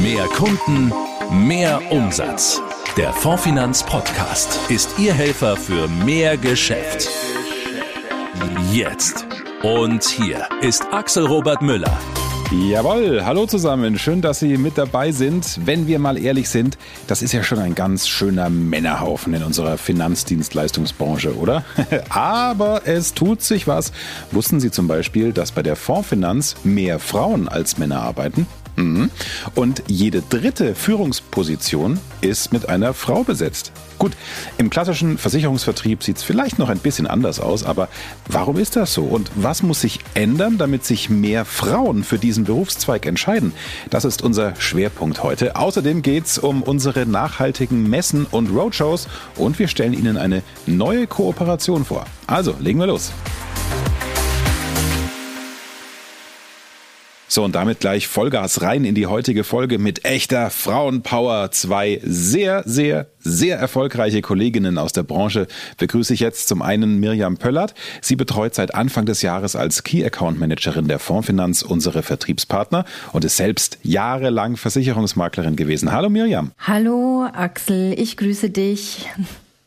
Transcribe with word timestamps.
Mehr 0.00 0.24
Kunden, 0.28 0.92
mehr 1.30 1.80
Umsatz. 1.90 2.62
Der 2.96 3.12
Fondfinanz 3.12 3.82
Podcast 3.82 4.58
ist 4.70 4.88
Ihr 4.98 5.12
Helfer 5.12 5.56
für 5.56 5.86
mehr 5.88 6.36
Geschäft. 6.36 7.08
Jetzt. 8.72 9.26
Und 9.62 10.04
hier 10.04 10.48
ist 10.60 10.86
Axel 10.92 11.26
Robert 11.26 11.62
Müller. 11.62 11.98
Jawohl, 12.52 13.24
hallo 13.24 13.46
zusammen, 13.46 13.98
schön, 13.98 14.20
dass 14.20 14.40
Sie 14.40 14.56
mit 14.56 14.76
dabei 14.76 15.10
sind. 15.10 15.58
Wenn 15.64 15.86
wir 15.86 15.98
mal 15.98 16.18
ehrlich 16.18 16.48
sind, 16.48 16.78
das 17.06 17.22
ist 17.22 17.32
ja 17.32 17.42
schon 17.42 17.58
ein 17.58 17.74
ganz 17.74 18.08
schöner 18.08 18.50
Männerhaufen 18.50 19.34
in 19.34 19.42
unserer 19.42 19.78
Finanzdienstleistungsbranche, 19.78 21.36
oder? 21.36 21.64
Aber 22.08 22.82
es 22.86 23.14
tut 23.14 23.42
sich 23.42 23.66
was. 23.66 23.92
Wussten 24.30 24.60
Sie 24.60 24.70
zum 24.70 24.86
Beispiel, 24.86 25.32
dass 25.32 25.52
bei 25.52 25.62
der 25.62 25.76
Fondsfinanz 25.76 26.56
mehr 26.62 26.98
Frauen 26.98 27.48
als 27.48 27.78
Männer 27.78 28.02
arbeiten? 28.02 28.46
Mhm. 28.76 29.10
Und 29.54 29.82
jede 29.86 30.22
dritte 30.22 30.74
Führungsposition 30.74 31.98
ist 32.20 32.52
mit 32.52 32.68
einer 32.68 32.94
Frau 32.94 33.22
besetzt. 33.24 33.72
Gut, 33.98 34.12
im 34.58 34.68
klassischen 34.68 35.16
Versicherungsvertrieb 35.16 36.02
sieht 36.02 36.16
es 36.16 36.22
vielleicht 36.24 36.58
noch 36.58 36.68
ein 36.68 36.78
bisschen 36.78 37.06
anders 37.06 37.38
aus, 37.38 37.62
aber 37.62 37.88
warum 38.26 38.58
ist 38.58 38.74
das 38.74 38.94
so? 38.94 39.02
Und 39.02 39.30
was 39.36 39.62
muss 39.62 39.80
sich 39.80 40.00
ändern, 40.14 40.58
damit 40.58 40.84
sich 40.84 41.08
mehr 41.08 41.44
Frauen 41.44 42.02
für 42.02 42.18
diesen 42.18 42.42
Berufszweig 42.42 43.06
entscheiden? 43.06 43.52
Das 43.90 44.04
ist 44.04 44.22
unser 44.22 44.56
Schwerpunkt 44.56 45.22
heute. 45.22 45.54
Außerdem 45.54 46.02
geht 46.02 46.26
es 46.26 46.38
um 46.38 46.64
unsere 46.64 47.06
nachhaltigen 47.06 47.88
Messen 47.88 48.26
und 48.28 48.50
Roadshows 48.50 49.06
und 49.36 49.60
wir 49.60 49.68
stellen 49.68 49.92
Ihnen 49.92 50.16
eine 50.16 50.42
neue 50.66 51.06
Kooperation 51.06 51.84
vor. 51.84 52.04
Also, 52.26 52.56
legen 52.58 52.80
wir 52.80 52.86
los. 52.86 53.12
So, 57.34 57.44
und 57.44 57.54
damit 57.54 57.80
gleich 57.80 58.08
Vollgas 58.08 58.60
rein 58.60 58.84
in 58.84 58.94
die 58.94 59.06
heutige 59.06 59.42
Folge 59.42 59.78
mit 59.78 60.04
echter 60.04 60.50
Frauenpower. 60.50 61.50
Zwei 61.50 61.98
sehr, 62.04 62.62
sehr, 62.66 63.06
sehr 63.20 63.56
erfolgreiche 63.56 64.20
Kolleginnen 64.20 64.76
aus 64.76 64.92
der 64.92 65.02
Branche 65.02 65.46
begrüße 65.78 66.12
ich 66.12 66.20
jetzt 66.20 66.46
zum 66.48 66.60
einen 66.60 67.00
Mirjam 67.00 67.38
Pöllert. 67.38 67.72
Sie 68.02 68.16
betreut 68.16 68.54
seit 68.54 68.74
Anfang 68.74 69.06
des 69.06 69.22
Jahres 69.22 69.56
als 69.56 69.82
Key 69.82 70.04
Account 70.04 70.38
Managerin 70.38 70.88
der 70.88 70.98
Fondsfinanz 70.98 71.62
unsere 71.62 72.02
Vertriebspartner 72.02 72.84
und 73.14 73.24
ist 73.24 73.38
selbst 73.38 73.78
jahrelang 73.82 74.58
Versicherungsmaklerin 74.58 75.56
gewesen. 75.56 75.90
Hallo 75.90 76.10
Mirjam. 76.10 76.52
Hallo 76.58 77.26
Axel, 77.32 77.98
ich 77.98 78.18
grüße 78.18 78.50
dich. 78.50 79.06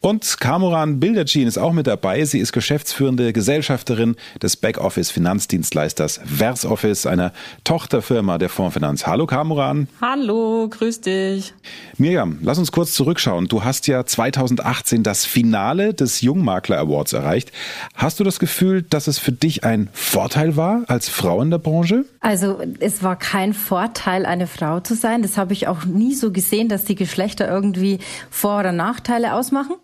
Und 0.06 0.40
Kamuran 0.40 1.00
Bildercin 1.00 1.48
ist 1.48 1.58
auch 1.58 1.74
mit 1.74 1.88
dabei. 1.88 2.24
Sie 2.26 2.38
ist 2.38 2.54
geschäftsführende 2.54 3.34
Gesellschafterin 3.34 4.16
des 4.40 4.56
Backoffice 4.56 5.10
Finanzdienstleisters 5.10 6.22
VersOffice, 6.26 7.08
einer 7.08 7.34
Tochterfirma 7.64 8.38
der 8.38 8.50
Fondsfinanz. 8.50 9.08
Hallo 9.08 9.26
Kamuran. 9.26 9.88
Hallo, 10.02 10.68
grüß 10.70 11.02
dich. 11.02 11.56
Mirjam, 11.98 12.38
lass 12.44 12.60
uns 12.60 12.72
kurz 12.72 12.94
zurückschauen. 12.94 13.48
Du 13.48 13.64
hast 13.64 13.88
ja 13.88 14.06
2018 14.06 15.02
das 15.02 15.26
Finale 15.26 15.96
des 15.96 16.22
Jungmakler 16.22 16.78
Awards 16.78 17.14
erreicht. 17.14 17.52
Hast 17.96 18.20
du 18.20 18.24
das 18.24 18.38
Gefühl, 18.38 18.84
dass 18.84 19.08
es 19.08 19.18
für 19.18 19.32
dich 19.32 19.64
ein 19.64 19.90
Vorteil 19.92 20.56
war 20.56 20.84
als 20.86 21.10
Frau 21.10 21.42
in 21.42 21.50
der 21.50 21.58
Branche? 21.58 22.06
Also 22.20 22.60
es 22.80 23.02
war 23.02 23.16
kein 23.16 23.56
Vorteil, 23.56 24.28
eine 24.28 24.46
Frau 24.46 24.82
zu 24.82 24.94
sein. 24.94 25.24
Das 25.24 25.36
habe 25.36 25.54
ich 25.54 25.68
auch 25.68 25.86
nie 25.86 26.14
so 26.14 26.32
gesehen, 26.32 26.70
dass 26.70 26.86
die 26.86 26.94
Geschlechter 26.94 27.50
irgendwie 27.50 27.98
Vor- 28.30 28.60
oder 28.60 28.72
Nachteile 28.72 29.34
ausmachen 29.34 29.78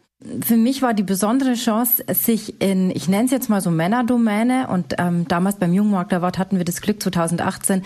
für 0.44 0.56
mich 0.56 0.82
war 0.82 0.94
die 0.94 1.04
besondere 1.04 1.56
Chance, 1.56 2.04
sich 2.14 2.62
in, 2.62 2.92
ich 2.92 3.08
nenne 3.08 3.26
es 3.26 3.32
jetzt 3.32 3.50
mal 3.50 3.62
so 3.62 3.72
Männerdomäne 3.72 4.68
und 4.68 4.96
ähm, 4.98 5.28
damals 5.28 5.56
beim 5.56 5.74
Jungmaklerwort 5.74 6.38
hatten 6.38 6.58
wir 6.58 6.66
das 6.66 6.82
Glück 6.82 7.02
2018, 7.02 7.84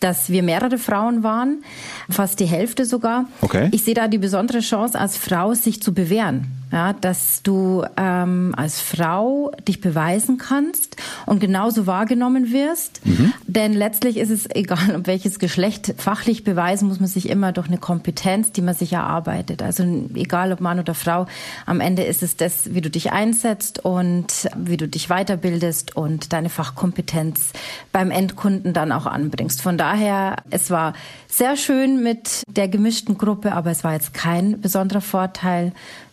dass 0.00 0.30
wir 0.30 0.42
mehrere 0.42 0.78
Frauen 0.78 1.22
waren, 1.22 1.64
fast 2.08 2.40
die 2.40 2.46
Hälfte 2.46 2.84
sogar. 2.84 3.26
Okay. 3.40 3.68
Ich 3.72 3.84
sehe 3.84 3.94
da 3.94 4.08
die 4.08 4.18
besondere 4.18 4.60
Chance 4.60 4.98
als 4.98 5.16
Frau, 5.16 5.54
sich 5.54 5.82
zu 5.82 5.94
bewähren. 5.94 6.59
Ja, 6.72 6.92
dass 6.92 7.42
du 7.42 7.84
ähm, 7.96 8.54
als 8.56 8.80
Frau 8.80 9.50
dich 9.66 9.80
beweisen 9.80 10.38
kannst 10.38 10.96
und 11.26 11.40
genauso 11.40 11.86
wahrgenommen 11.86 12.52
wirst. 12.52 13.04
Mhm. 13.04 13.32
Denn 13.46 13.72
letztlich 13.72 14.16
ist 14.16 14.30
es 14.30 14.48
egal, 14.54 14.94
um 14.94 15.06
welches 15.06 15.38
Geschlecht 15.38 15.94
fachlich 15.98 16.44
beweisen 16.44 16.88
muss 16.88 17.00
man 17.00 17.08
sich 17.08 17.28
immer 17.28 17.52
durch 17.52 17.66
eine 17.66 17.78
Kompetenz, 17.78 18.52
die 18.52 18.62
man 18.62 18.74
sich 18.74 18.92
erarbeitet. 18.92 19.62
Also 19.62 19.82
egal 20.14 20.52
ob 20.52 20.60
Mann 20.60 20.78
oder 20.78 20.94
Frau, 20.94 21.26
am 21.66 21.80
Ende 21.80 22.04
ist 22.04 22.22
es 22.22 22.36
das, 22.36 22.72
wie 22.72 22.80
du 22.80 22.90
dich 22.90 23.10
einsetzt 23.10 23.84
und 23.84 24.48
wie 24.56 24.76
du 24.76 24.86
dich 24.86 25.08
weiterbildest 25.08 25.96
und 25.96 26.32
deine 26.32 26.50
Fachkompetenz 26.50 27.52
beim 27.92 28.10
Endkunden 28.10 28.72
dann 28.72 28.92
auch 28.92 29.06
anbringst. 29.06 29.60
Von 29.60 29.76
daher, 29.76 30.36
es 30.50 30.70
war 30.70 30.94
sehr 31.26 31.56
schön 31.56 32.02
mit 32.02 32.42
der 32.48 32.68
gemischten 32.68 33.18
Gruppe, 33.18 33.52
aber 33.52 33.70
es 33.70 33.82
war 33.82 33.94
jetzt 33.94 34.14
kein 34.14 34.60
besonderer 34.60 35.00
Vorteil 35.00 35.72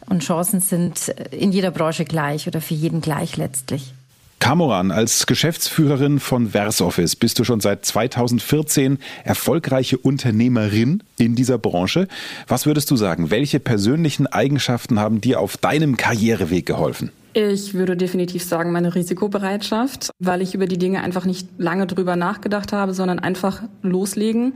und 0.10 0.24
Chancen 0.24 0.62
sind 0.62 1.10
in 1.32 1.52
jeder 1.52 1.72
Branche 1.72 2.06
gleich 2.06 2.48
oder 2.48 2.62
für 2.62 2.74
jeden 2.74 3.02
gleich 3.02 3.38
letztlich. 3.38 3.94
Kamoran, 4.40 4.92
als 4.92 5.26
Geschäftsführerin 5.26 6.20
von 6.20 6.54
VersOffice 6.54 7.16
bist 7.16 7.40
du 7.40 7.44
schon 7.44 7.60
seit 7.60 7.86
2014 7.86 9.00
erfolgreiche 9.24 9.98
Unternehmerin 9.98 11.02
in 11.18 11.36
dieser 11.36 11.58
Branche. 11.58 12.08
Was 12.48 12.68
würdest 12.68 12.92
du 12.92 12.96
sagen? 12.96 13.32
Welche 13.32 13.60
persönlichen 13.60 14.28
Eigenschaften 14.28 15.00
haben 15.00 15.22
dir 15.22 15.40
auf 15.40 15.58
deinem 15.58 15.98
Karriereweg 15.98 16.68
geholfen? 16.68 17.12
Ich 17.34 17.74
würde 17.74 17.98
definitiv 17.98 18.44
sagen, 18.44 18.72
meine 18.72 18.96
Risikobereitschaft, 18.96 20.12
weil 20.20 20.42
ich 20.42 20.56
über 20.56 20.66
die 20.66 20.78
Dinge 20.78 21.02
einfach 21.02 21.26
nicht 21.26 21.48
lange 21.58 21.86
drüber 21.86 22.16
nachgedacht 22.16 22.74
habe, 22.74 22.94
sondern 22.94 23.20
einfach 23.20 23.64
loslegen. 23.82 24.54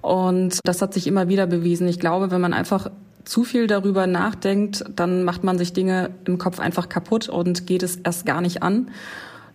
Und 0.00 0.60
das 0.64 0.82
hat 0.82 0.94
sich 0.94 1.06
immer 1.06 1.28
wieder 1.28 1.46
bewiesen. 1.46 1.86
Ich 1.86 2.00
glaube, 2.00 2.30
wenn 2.30 2.40
man 2.40 2.54
einfach 2.54 2.90
zu 3.28 3.44
viel 3.44 3.66
darüber 3.66 4.06
nachdenkt, 4.06 4.84
dann 4.96 5.22
macht 5.22 5.44
man 5.44 5.58
sich 5.58 5.72
Dinge 5.72 6.10
im 6.24 6.38
Kopf 6.38 6.58
einfach 6.58 6.88
kaputt 6.88 7.28
und 7.28 7.66
geht 7.66 7.82
es 7.82 7.96
erst 7.96 8.24
gar 8.24 8.40
nicht 8.40 8.62
an. 8.62 8.90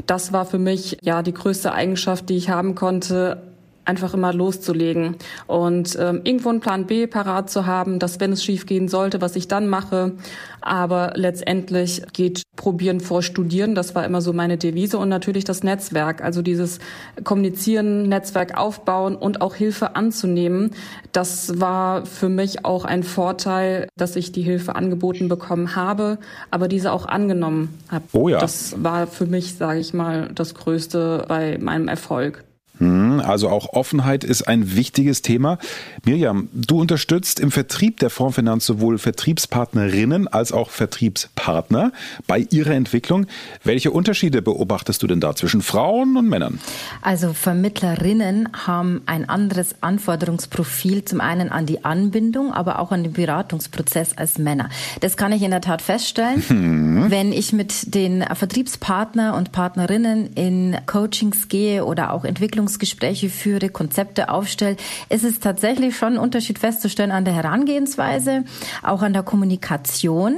Das 0.06 0.32
war 0.32 0.46
für 0.46 0.60
mich 0.60 0.98
ja 1.02 1.24
die 1.24 1.34
größte 1.34 1.72
Eigenschaft, 1.72 2.30
die 2.30 2.38
ich 2.38 2.50
haben 2.50 2.76
konnte, 2.76 3.53
einfach 3.86 4.14
immer 4.14 4.34
loszulegen 4.34 5.18
und 5.48 5.98
ähm, 6.00 6.22
irgendwo 6.24 6.50
einen 6.50 6.60
Plan 6.60 6.86
B 6.86 7.08
parat 7.08 7.50
zu 7.50 7.66
haben, 7.66 8.00
dass 8.00 8.20
wenn 8.20 8.32
es 8.32 8.44
schief 8.44 8.66
gehen 8.66 8.88
sollte, 8.88 9.22
was 9.22 9.36
ich 9.36 9.48
dann 9.48 9.68
mache. 9.68 10.14
Aber 10.62 11.12
letztendlich 11.16 12.04
geht 12.14 12.44
Probieren 12.56 13.02
vor 13.02 13.22
Studieren. 13.22 13.76
Das 13.76 13.96
war 13.96 14.06
immer 14.06 14.22
so 14.22 14.32
meine 14.32 14.58
Devise 14.58 14.98
und 14.98 15.10
natürlich 15.10 15.44
das 15.44 15.64
Netzwerk, 15.64 16.24
also 16.24 16.42
dieses 16.42 16.80
Kommunizieren, 17.24 18.08
Netzwerk 18.08 18.58
aufbauen 18.58 19.16
und 19.16 19.42
auch 19.42 19.56
Hilfe 19.56 19.96
anzunehmen. 19.98 20.72
Das 21.12 21.60
war 21.60 22.06
für 22.06 22.30
mich 22.30 22.64
auch 22.64 22.86
ein 22.86 23.04
Vorteil, 23.04 23.90
dass 23.98 24.16
ich 24.16 24.32
die 24.32 24.44
Hilfe 24.44 24.76
angeboten 24.76 25.28
bekommen 25.28 25.76
habe, 25.76 26.20
aber 26.52 26.68
diese 26.70 26.94
auch 26.94 27.06
angenommen 27.06 27.78
habe. 27.90 28.06
Oh 28.14 28.30
ja. 28.30 28.40
Das 28.40 28.76
war 28.82 29.08
für 29.08 29.26
mich, 29.26 29.56
sage 29.56 29.80
ich 29.80 29.94
mal, 29.94 30.30
das 30.34 30.54
Größte 30.54 31.26
bei 31.28 31.58
meinem 31.58 31.90
Erfolg. 31.90 32.46
Hm, 32.80 33.22
also 33.24 33.50
auch 33.50 33.74
Offenheit 33.74 34.24
ist 34.24 34.48
ein 34.48 34.76
wichtiges 34.76 35.22
Thema. 35.22 35.60
Mirjam, 36.06 36.50
du 36.54 36.82
unterstützt 36.82 37.40
im 37.40 37.52
Vertrieb 37.52 38.00
der 38.00 38.10
Fondsfinanz 38.10 38.66
sowohl 38.66 38.98
Vertriebspartnerinnen 38.98 40.28
als 40.28 40.52
auch 40.52 40.72
Vertriebspartner 40.72 41.92
bei 42.26 42.48
ihrer 42.50 42.74
Entwicklung. 42.74 43.28
Welche 43.64 43.92
Unterschiede 43.92 44.42
beobachtest 44.42 45.04
du 45.04 45.08
denn 45.08 45.20
da 45.20 45.36
zwischen 45.36 45.62
Frauen 45.62 46.18
und 46.18 46.28
Männern? 46.28 46.60
Also 47.02 47.34
Vermittlerinnen 47.34 48.50
haben 48.66 49.02
ein 49.06 49.30
anderes 49.30 49.76
Anforderungsprofil, 49.82 51.06
zum 51.06 51.22
einen 51.22 51.50
an 51.50 51.68
die 51.68 51.86
Anbindung, 51.86 52.54
aber 52.54 52.80
auch 52.80 52.92
an 52.92 53.04
den 53.04 53.14
Beratungsprozess 53.14 54.18
als 54.18 54.40
Männer. 54.40 54.70
Das 55.00 55.16
kann 55.16 55.32
ich 55.32 55.44
in 55.44 55.52
der 55.52 55.62
Tat 55.62 55.82
feststellen, 55.82 56.44
hm. 56.48 57.06
wenn 57.12 57.32
ich 57.34 57.54
mit 57.54 57.94
den 57.94 58.24
Vertriebspartner 58.24 59.36
und 59.36 59.52
Partnerinnen 59.52 60.34
in 60.34 60.78
Coachings 60.88 61.48
gehe 61.48 61.86
oder 61.86 62.12
auch 62.12 62.26
Entwicklung 62.26 62.63
Entwicklungsgespräche 62.64 63.30
führe, 63.30 63.70
Konzepte 63.70 64.30
aufstelle, 64.30 64.78
ist 65.10 65.24
es 65.24 65.40
tatsächlich 65.40 65.98
schon 65.98 66.14
ein 66.14 66.18
Unterschied 66.18 66.60
festzustellen 66.60 67.12
an 67.12 67.26
der 67.26 67.34
Herangehensweise, 67.34 68.46
auch 68.82 69.02
an 69.02 69.14
der 69.14 69.24
Kommunikation. 69.24 70.38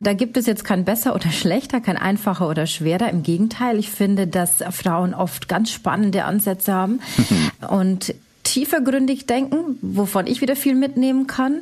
Da 0.00 0.12
gibt 0.12 0.36
es 0.36 0.46
jetzt 0.46 0.64
kein 0.64 0.84
besser 0.84 1.14
oder 1.14 1.30
schlechter, 1.30 1.80
kein 1.80 1.96
einfacher 1.96 2.48
oder 2.48 2.66
schwerer. 2.66 3.10
Im 3.10 3.22
Gegenteil, 3.22 3.78
ich 3.78 3.90
finde, 3.90 4.26
dass 4.28 4.62
Frauen 4.70 5.12
oft 5.12 5.48
ganz 5.48 5.70
spannende 5.70 6.24
Ansätze 6.24 6.72
haben. 6.72 7.00
Und 7.68 8.14
tiefergründig 8.56 9.26
denken, 9.26 9.78
wovon 9.82 10.26
ich 10.26 10.40
wieder 10.40 10.56
viel 10.56 10.74
mitnehmen 10.74 11.26
kann. 11.26 11.60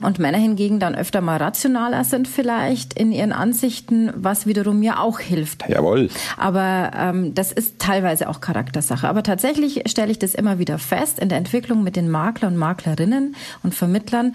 Und 0.00 0.18
Männer 0.18 0.38
hingegen 0.38 0.80
dann 0.80 0.94
öfter 0.94 1.20
mal 1.20 1.36
rationaler 1.36 2.02
sind 2.02 2.26
vielleicht 2.26 2.94
in 2.94 3.12
ihren 3.12 3.32
Ansichten, 3.32 4.10
was 4.16 4.46
wiederum 4.46 4.80
mir 4.80 5.00
auch 5.00 5.20
hilft. 5.20 5.68
Jawohl. 5.68 6.08
Aber 6.38 6.92
ähm, 6.96 7.34
das 7.34 7.52
ist 7.52 7.78
teilweise 7.78 8.26
auch 8.26 8.40
Charaktersache. 8.40 9.06
Aber 9.06 9.22
tatsächlich 9.22 9.82
stelle 9.86 10.10
ich 10.10 10.18
das 10.18 10.34
immer 10.34 10.58
wieder 10.58 10.78
fest 10.78 11.18
in 11.18 11.28
der 11.28 11.36
Entwicklung 11.36 11.82
mit 11.84 11.94
den 11.94 12.08
Makler 12.08 12.48
und 12.48 12.56
Maklerinnen 12.56 13.36
und 13.62 13.74
Vermittlern, 13.74 14.34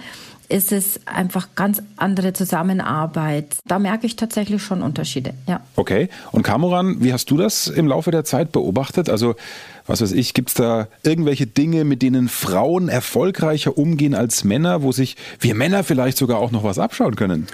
ist 0.50 0.72
es 0.72 1.00
einfach 1.06 1.50
ganz 1.56 1.82
andere 1.98 2.34
Zusammenarbeit. 2.34 3.58
Da 3.66 3.80
merke 3.80 4.06
ich 4.06 4.16
tatsächlich 4.16 4.62
schon 4.62 4.82
Unterschiede, 4.82 5.34
ja. 5.48 5.62
Okay. 5.76 6.10
Und 6.32 6.44
Kamoran, 6.44 7.04
wie 7.04 7.14
hast 7.14 7.30
du 7.32 7.38
das 7.38 7.68
im 7.68 7.88
Laufe 7.88 8.12
der 8.12 8.24
Zeit 8.24 8.52
beobachtet? 8.52 9.10
Also, 9.10 9.36
was 9.88 10.02
weiß 10.02 10.12
ich, 10.12 10.34
gibt 10.34 10.50
es 10.50 10.56
da 10.56 10.88
irgendwelche 11.04 11.48
Dinge, 11.48 11.84
mit 11.84 12.02
denen 12.02 12.28
Frauen 12.30 12.90
erfolgreicher 12.90 13.78
umgehen 13.78 14.16
als 14.16 14.44
Männer, 14.44 14.82
wo 14.82 14.92
sich 14.92 15.16
wir 15.40 15.56
Männer 15.56 15.84
vielleicht 15.84 16.18
sogar 16.18 16.40
auch 16.40 16.52
noch 16.52 16.64
was 16.64 16.80
abschauen 16.80 17.16
können? 17.16 17.48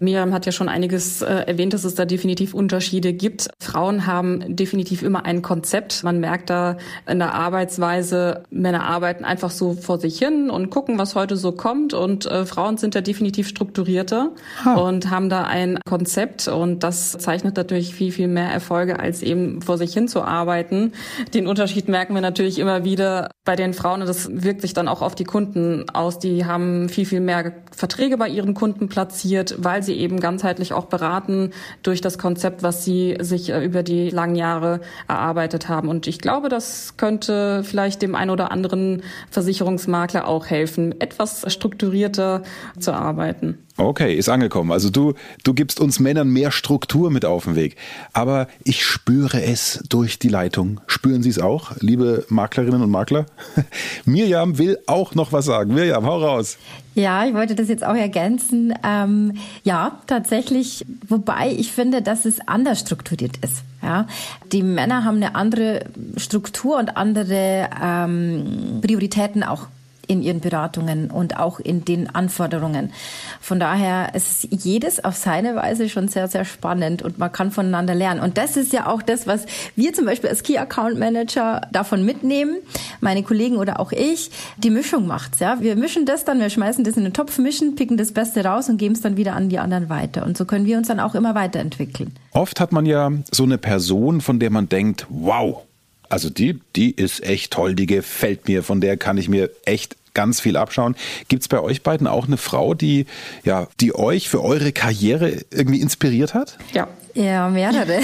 Miriam 0.00 0.32
hat 0.32 0.46
ja 0.46 0.52
schon 0.52 0.68
einiges 0.68 1.20
äh, 1.20 1.26
erwähnt, 1.26 1.74
dass 1.74 1.84
es 1.84 1.94
da 1.94 2.06
definitiv 2.06 2.54
Unterschiede 2.54 3.12
gibt. 3.12 3.48
Frauen 3.60 4.06
haben 4.06 4.56
definitiv 4.56 5.02
immer 5.02 5.26
ein 5.26 5.42
Konzept. 5.42 6.02
Man 6.02 6.20
merkt 6.20 6.48
da 6.48 6.78
in 7.06 7.18
der 7.18 7.34
Arbeitsweise, 7.34 8.42
Männer 8.50 8.84
arbeiten 8.84 9.24
einfach 9.24 9.50
so 9.50 9.74
vor 9.74 9.98
sich 9.98 10.18
hin 10.18 10.48
und 10.48 10.70
gucken, 10.70 10.98
was 10.98 11.14
heute 11.14 11.36
so 11.36 11.52
kommt. 11.52 11.92
Und 11.92 12.24
äh, 12.24 12.46
Frauen 12.46 12.78
sind 12.78 12.94
da 12.94 13.02
definitiv 13.02 13.46
strukturierter 13.46 14.30
ha. 14.64 14.74
und 14.74 15.10
haben 15.10 15.28
da 15.28 15.44
ein 15.44 15.78
Konzept. 15.86 16.48
Und 16.48 16.82
das 16.82 17.12
zeichnet 17.12 17.58
natürlich 17.58 17.94
viel, 17.94 18.10
viel 18.10 18.28
mehr 18.28 18.50
Erfolge, 18.50 18.98
als 18.98 19.22
eben 19.22 19.60
vor 19.60 19.76
sich 19.76 19.92
hin 19.92 20.08
zu 20.08 20.22
arbeiten. 20.22 20.92
Den 21.34 21.46
Unterschied 21.46 21.88
merken 21.88 22.14
wir 22.14 22.22
natürlich 22.22 22.58
immer 22.58 22.84
wieder 22.84 23.30
bei 23.44 23.54
den 23.54 23.74
Frauen. 23.74 24.00
Und 24.00 24.08
das 24.08 24.30
wirkt 24.32 24.62
sich 24.62 24.72
dann 24.72 24.88
auch 24.88 25.02
auf 25.02 25.14
die 25.14 25.24
Kunden 25.24 25.84
aus. 25.92 26.18
Die 26.18 26.46
haben 26.46 26.88
viel, 26.88 27.04
viel 27.04 27.20
mehr 27.20 27.52
Verträge 27.70 28.16
bei 28.16 28.28
ihren 28.28 28.54
Kunden 28.54 28.88
platziert, 28.88 29.56
weil 29.58 29.82
sie 29.82 29.89
sie 29.90 29.98
eben 29.98 30.20
ganzheitlich 30.20 30.72
auch 30.72 30.86
beraten 30.86 31.50
durch 31.82 32.00
das 32.00 32.18
Konzept, 32.18 32.62
was 32.62 32.84
sie 32.84 33.16
sich 33.20 33.50
äh, 33.50 33.64
über 33.64 33.82
die 33.82 34.10
langen 34.10 34.36
Jahre 34.36 34.80
erarbeitet 35.08 35.68
haben. 35.68 35.88
Und 35.88 36.06
ich 36.06 36.20
glaube, 36.20 36.48
das 36.48 36.96
könnte 36.96 37.64
vielleicht 37.64 38.02
dem 38.02 38.14
einen 38.14 38.30
oder 38.30 38.52
anderen 38.52 39.02
Versicherungsmakler 39.30 40.28
auch 40.28 40.46
helfen, 40.46 41.00
etwas 41.00 41.52
strukturierter 41.52 42.42
zu 42.78 42.92
arbeiten. 42.92 43.58
Okay, 43.80 44.14
ist 44.14 44.28
angekommen. 44.28 44.72
Also 44.72 44.90
du, 44.90 45.14
du 45.42 45.54
gibst 45.54 45.80
uns 45.80 46.00
Männern 46.00 46.28
mehr 46.28 46.50
Struktur 46.50 47.10
mit 47.10 47.24
auf 47.24 47.44
den 47.44 47.56
Weg. 47.56 47.76
Aber 48.12 48.46
ich 48.62 48.84
spüre 48.84 49.42
es 49.42 49.82
durch 49.88 50.18
die 50.18 50.28
Leitung. 50.28 50.82
Spüren 50.86 51.22
Sie 51.22 51.30
es 51.30 51.38
auch, 51.38 51.72
liebe 51.80 52.26
Maklerinnen 52.28 52.82
und 52.82 52.90
Makler? 52.90 53.24
Mirjam 54.04 54.58
will 54.58 54.78
auch 54.86 55.14
noch 55.14 55.32
was 55.32 55.46
sagen. 55.46 55.72
Mirjam, 55.72 56.04
hau 56.04 56.18
raus. 56.18 56.58
Ja, 56.94 57.24
ich 57.24 57.32
wollte 57.32 57.54
das 57.54 57.68
jetzt 57.68 57.84
auch 57.84 57.94
ergänzen. 57.94 58.74
Ähm, 58.84 59.38
ja, 59.62 59.98
tatsächlich, 60.06 60.84
wobei 61.08 61.50
ich 61.50 61.72
finde, 61.72 62.02
dass 62.02 62.26
es 62.26 62.46
anders 62.46 62.80
strukturiert 62.80 63.38
ist. 63.38 63.62
Ja, 63.82 64.06
die 64.52 64.62
Männer 64.62 65.04
haben 65.04 65.16
eine 65.16 65.34
andere 65.34 65.86
Struktur 66.18 66.78
und 66.78 66.98
andere 66.98 67.70
ähm, 67.82 68.80
Prioritäten 68.82 69.42
auch 69.42 69.68
in 70.10 70.22
ihren 70.22 70.40
Beratungen 70.40 71.08
und 71.08 71.38
auch 71.38 71.60
in 71.60 71.84
den 71.84 72.12
Anforderungen. 72.12 72.92
Von 73.40 73.60
daher 73.60 74.12
ist 74.16 74.48
jedes 74.50 75.04
auf 75.04 75.14
seine 75.14 75.54
Weise 75.54 75.88
schon 75.88 76.08
sehr, 76.08 76.26
sehr 76.26 76.44
spannend 76.44 77.02
und 77.02 77.18
man 77.18 77.30
kann 77.30 77.52
voneinander 77.52 77.94
lernen. 77.94 78.20
Und 78.20 78.36
das 78.36 78.56
ist 78.56 78.72
ja 78.72 78.88
auch 78.88 79.02
das, 79.02 79.28
was 79.28 79.46
wir 79.76 79.92
zum 79.94 80.06
Beispiel 80.06 80.28
als 80.28 80.42
Key 80.42 80.58
Account 80.58 80.98
Manager 80.98 81.60
davon 81.70 82.04
mitnehmen, 82.04 82.56
meine 83.00 83.22
Kollegen 83.22 83.56
oder 83.56 83.78
auch 83.78 83.92
ich, 83.92 84.32
die 84.56 84.70
Mischung 84.70 85.06
macht's. 85.06 85.38
Ja, 85.38 85.60
wir 85.60 85.76
mischen 85.76 86.06
das 86.06 86.24
dann, 86.24 86.40
wir 86.40 86.50
schmeißen 86.50 86.82
das 86.82 86.96
in 86.96 87.04
den 87.04 87.12
Topf, 87.12 87.38
mischen, 87.38 87.76
picken 87.76 87.96
das 87.96 88.10
Beste 88.10 88.44
raus 88.44 88.68
und 88.68 88.78
geben 88.78 88.96
es 88.96 89.02
dann 89.02 89.16
wieder 89.16 89.36
an 89.36 89.48
die 89.48 89.60
anderen 89.60 89.88
weiter. 89.88 90.26
Und 90.26 90.36
so 90.36 90.44
können 90.44 90.66
wir 90.66 90.76
uns 90.76 90.88
dann 90.88 90.98
auch 90.98 91.14
immer 91.14 91.36
weiterentwickeln. 91.36 92.12
Oft 92.32 92.58
hat 92.58 92.72
man 92.72 92.84
ja 92.84 93.12
so 93.30 93.44
eine 93.44 93.58
Person, 93.58 94.20
von 94.20 94.40
der 94.40 94.50
man 94.50 94.68
denkt, 94.68 95.06
wow, 95.08 95.62
also 96.10 96.28
die, 96.28 96.60
die 96.76 96.90
ist 96.90 97.22
echt 97.22 97.52
toll, 97.52 97.74
die 97.74 97.86
gefällt 97.86 98.48
mir, 98.48 98.62
von 98.62 98.80
der 98.80 98.96
kann 98.96 99.16
ich 99.16 99.28
mir 99.28 99.50
echt 99.64 99.96
ganz 100.12 100.40
viel 100.40 100.56
abschauen. 100.56 100.96
Gibt 101.28 101.42
es 101.42 101.48
bei 101.48 101.60
euch 101.60 101.82
beiden 101.82 102.06
auch 102.06 102.26
eine 102.26 102.36
Frau, 102.36 102.74
die, 102.74 103.06
ja, 103.44 103.68
die 103.80 103.94
euch 103.94 104.28
für 104.28 104.42
eure 104.42 104.72
Karriere 104.72 105.42
irgendwie 105.50 105.80
inspiriert 105.80 106.34
hat? 106.34 106.58
Ja. 106.72 106.88
Ja, 107.14 107.48
mehrere. 107.48 108.02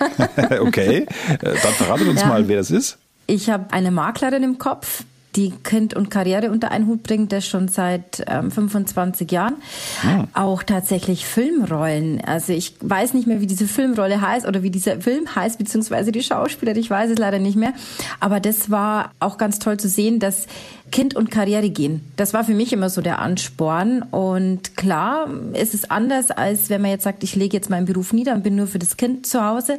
okay, 0.60 1.06
äh, 1.28 1.36
dann 1.40 1.74
verratet 1.74 2.08
uns 2.08 2.22
ja. 2.22 2.28
mal, 2.28 2.48
wer 2.48 2.56
das 2.56 2.70
ist. 2.70 2.96
Ich 3.26 3.50
habe 3.50 3.70
eine 3.72 3.90
Maklerin 3.90 4.42
im 4.42 4.56
Kopf, 4.56 5.04
die 5.38 5.52
Kind 5.62 5.94
und 5.94 6.10
Karriere 6.10 6.50
unter 6.50 6.72
einen 6.72 6.88
Hut 6.88 7.04
bringt, 7.04 7.30
das 7.30 7.46
schon 7.46 7.68
seit 7.68 8.24
ähm, 8.26 8.50
25 8.50 9.30
Jahren. 9.30 9.54
Ja. 10.02 10.26
Ah. 10.34 10.44
Auch 10.44 10.64
tatsächlich 10.64 11.24
Filmrollen. 11.24 12.20
Also 12.24 12.52
ich 12.52 12.74
weiß 12.80 13.14
nicht 13.14 13.28
mehr, 13.28 13.40
wie 13.40 13.46
diese 13.46 13.68
Filmrolle 13.68 14.20
heißt 14.20 14.48
oder 14.48 14.64
wie 14.64 14.70
dieser 14.70 15.00
Film 15.00 15.32
heißt, 15.32 15.56
beziehungsweise 15.58 16.10
die 16.10 16.24
Schauspielerin, 16.24 16.80
ich 16.80 16.90
weiß 16.90 17.10
es 17.10 17.18
leider 17.18 17.38
nicht 17.38 17.56
mehr. 17.56 17.72
Aber 18.18 18.40
das 18.40 18.70
war 18.70 19.12
auch 19.20 19.38
ganz 19.38 19.60
toll 19.60 19.78
zu 19.78 19.88
sehen, 19.88 20.18
dass 20.18 20.48
Kind 20.90 21.14
und 21.14 21.30
Karriere 21.30 21.70
gehen. 21.70 22.00
Das 22.16 22.34
war 22.34 22.42
für 22.42 22.54
mich 22.54 22.72
immer 22.72 22.90
so 22.90 23.00
der 23.00 23.20
Ansporn. 23.20 24.02
Und 24.02 24.76
klar, 24.76 25.28
ist 25.52 25.72
es 25.72 25.88
anders, 25.88 26.32
als 26.32 26.68
wenn 26.68 26.82
man 26.82 26.90
jetzt 26.90 27.04
sagt, 27.04 27.22
ich 27.22 27.36
lege 27.36 27.56
jetzt 27.56 27.70
meinen 27.70 27.86
Beruf 27.86 28.12
nieder 28.12 28.34
und 28.34 28.42
bin 28.42 28.56
nur 28.56 28.66
für 28.66 28.80
das 28.80 28.96
Kind 28.96 29.24
zu 29.24 29.44
Hause. 29.44 29.78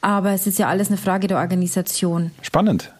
Aber 0.00 0.32
es 0.32 0.48
ist 0.48 0.58
ja 0.58 0.66
alles 0.68 0.88
eine 0.88 0.96
Frage 0.96 1.28
der 1.28 1.36
Organisation. 1.36 2.32
Spannend. 2.42 2.92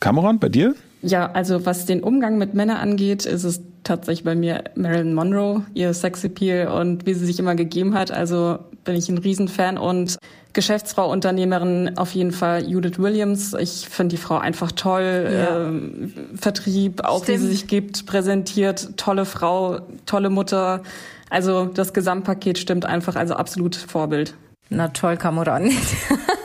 Cameron, 0.00 0.40
bei 0.40 0.48
dir? 0.48 0.74
Ja, 1.02 1.30
also 1.32 1.64
was 1.64 1.86
den 1.86 2.02
Umgang 2.02 2.38
mit 2.38 2.54
Männern 2.54 2.78
angeht, 2.78 3.24
ist 3.24 3.44
es 3.44 3.62
tatsächlich 3.84 4.24
bei 4.24 4.34
mir 4.34 4.64
Marilyn 4.74 5.14
Monroe, 5.14 5.62
ihr 5.74 5.94
Sexappeal 5.94 6.68
und 6.68 7.06
wie 7.06 7.14
sie 7.14 7.26
sich 7.26 7.38
immer 7.38 7.54
gegeben 7.54 7.94
hat. 7.94 8.10
Also 8.10 8.58
bin 8.84 8.96
ich 8.96 9.08
ein 9.08 9.18
Riesenfan 9.18 9.78
und 9.78 10.18
Geschäftsfrau, 10.52 11.10
Unternehmerin 11.10 11.98
auf 11.98 12.12
jeden 12.12 12.32
Fall 12.32 12.68
Judith 12.68 12.98
Williams. 12.98 13.54
Ich 13.54 13.88
finde 13.88 14.16
die 14.16 14.20
Frau 14.20 14.38
einfach 14.38 14.72
toll. 14.72 15.30
Ja. 15.32 15.66
Ähm, 15.66 16.12
Vertrieb, 16.34 17.04
auch 17.04 17.22
Stimmt. 17.22 17.38
wie 17.38 17.42
sie 17.42 17.48
sich 17.48 17.66
gibt, 17.66 18.06
präsentiert. 18.06 18.96
Tolle 18.96 19.24
Frau, 19.24 19.80
tolle 20.06 20.30
Mutter. 20.30 20.82
Also 21.30 21.66
das 21.66 21.92
Gesamtpaket 21.92 22.58
stimmt 22.58 22.86
einfach, 22.86 23.14
also 23.14 23.34
absolut 23.34 23.76
Vorbild. 23.76 24.34
Na 24.70 24.88
toll, 24.88 25.16
Kamoran. 25.16 25.70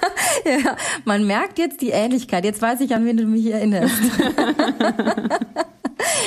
ja, 0.45 0.75
man 1.05 1.25
merkt 1.25 1.59
jetzt 1.59 1.81
die 1.81 1.89
Ähnlichkeit. 1.89 2.45
Jetzt 2.45 2.61
weiß 2.61 2.81
ich, 2.81 2.93
an 2.93 3.05
wen 3.05 3.17
du 3.17 3.25
mich 3.25 3.45
erinnerst. 3.47 3.93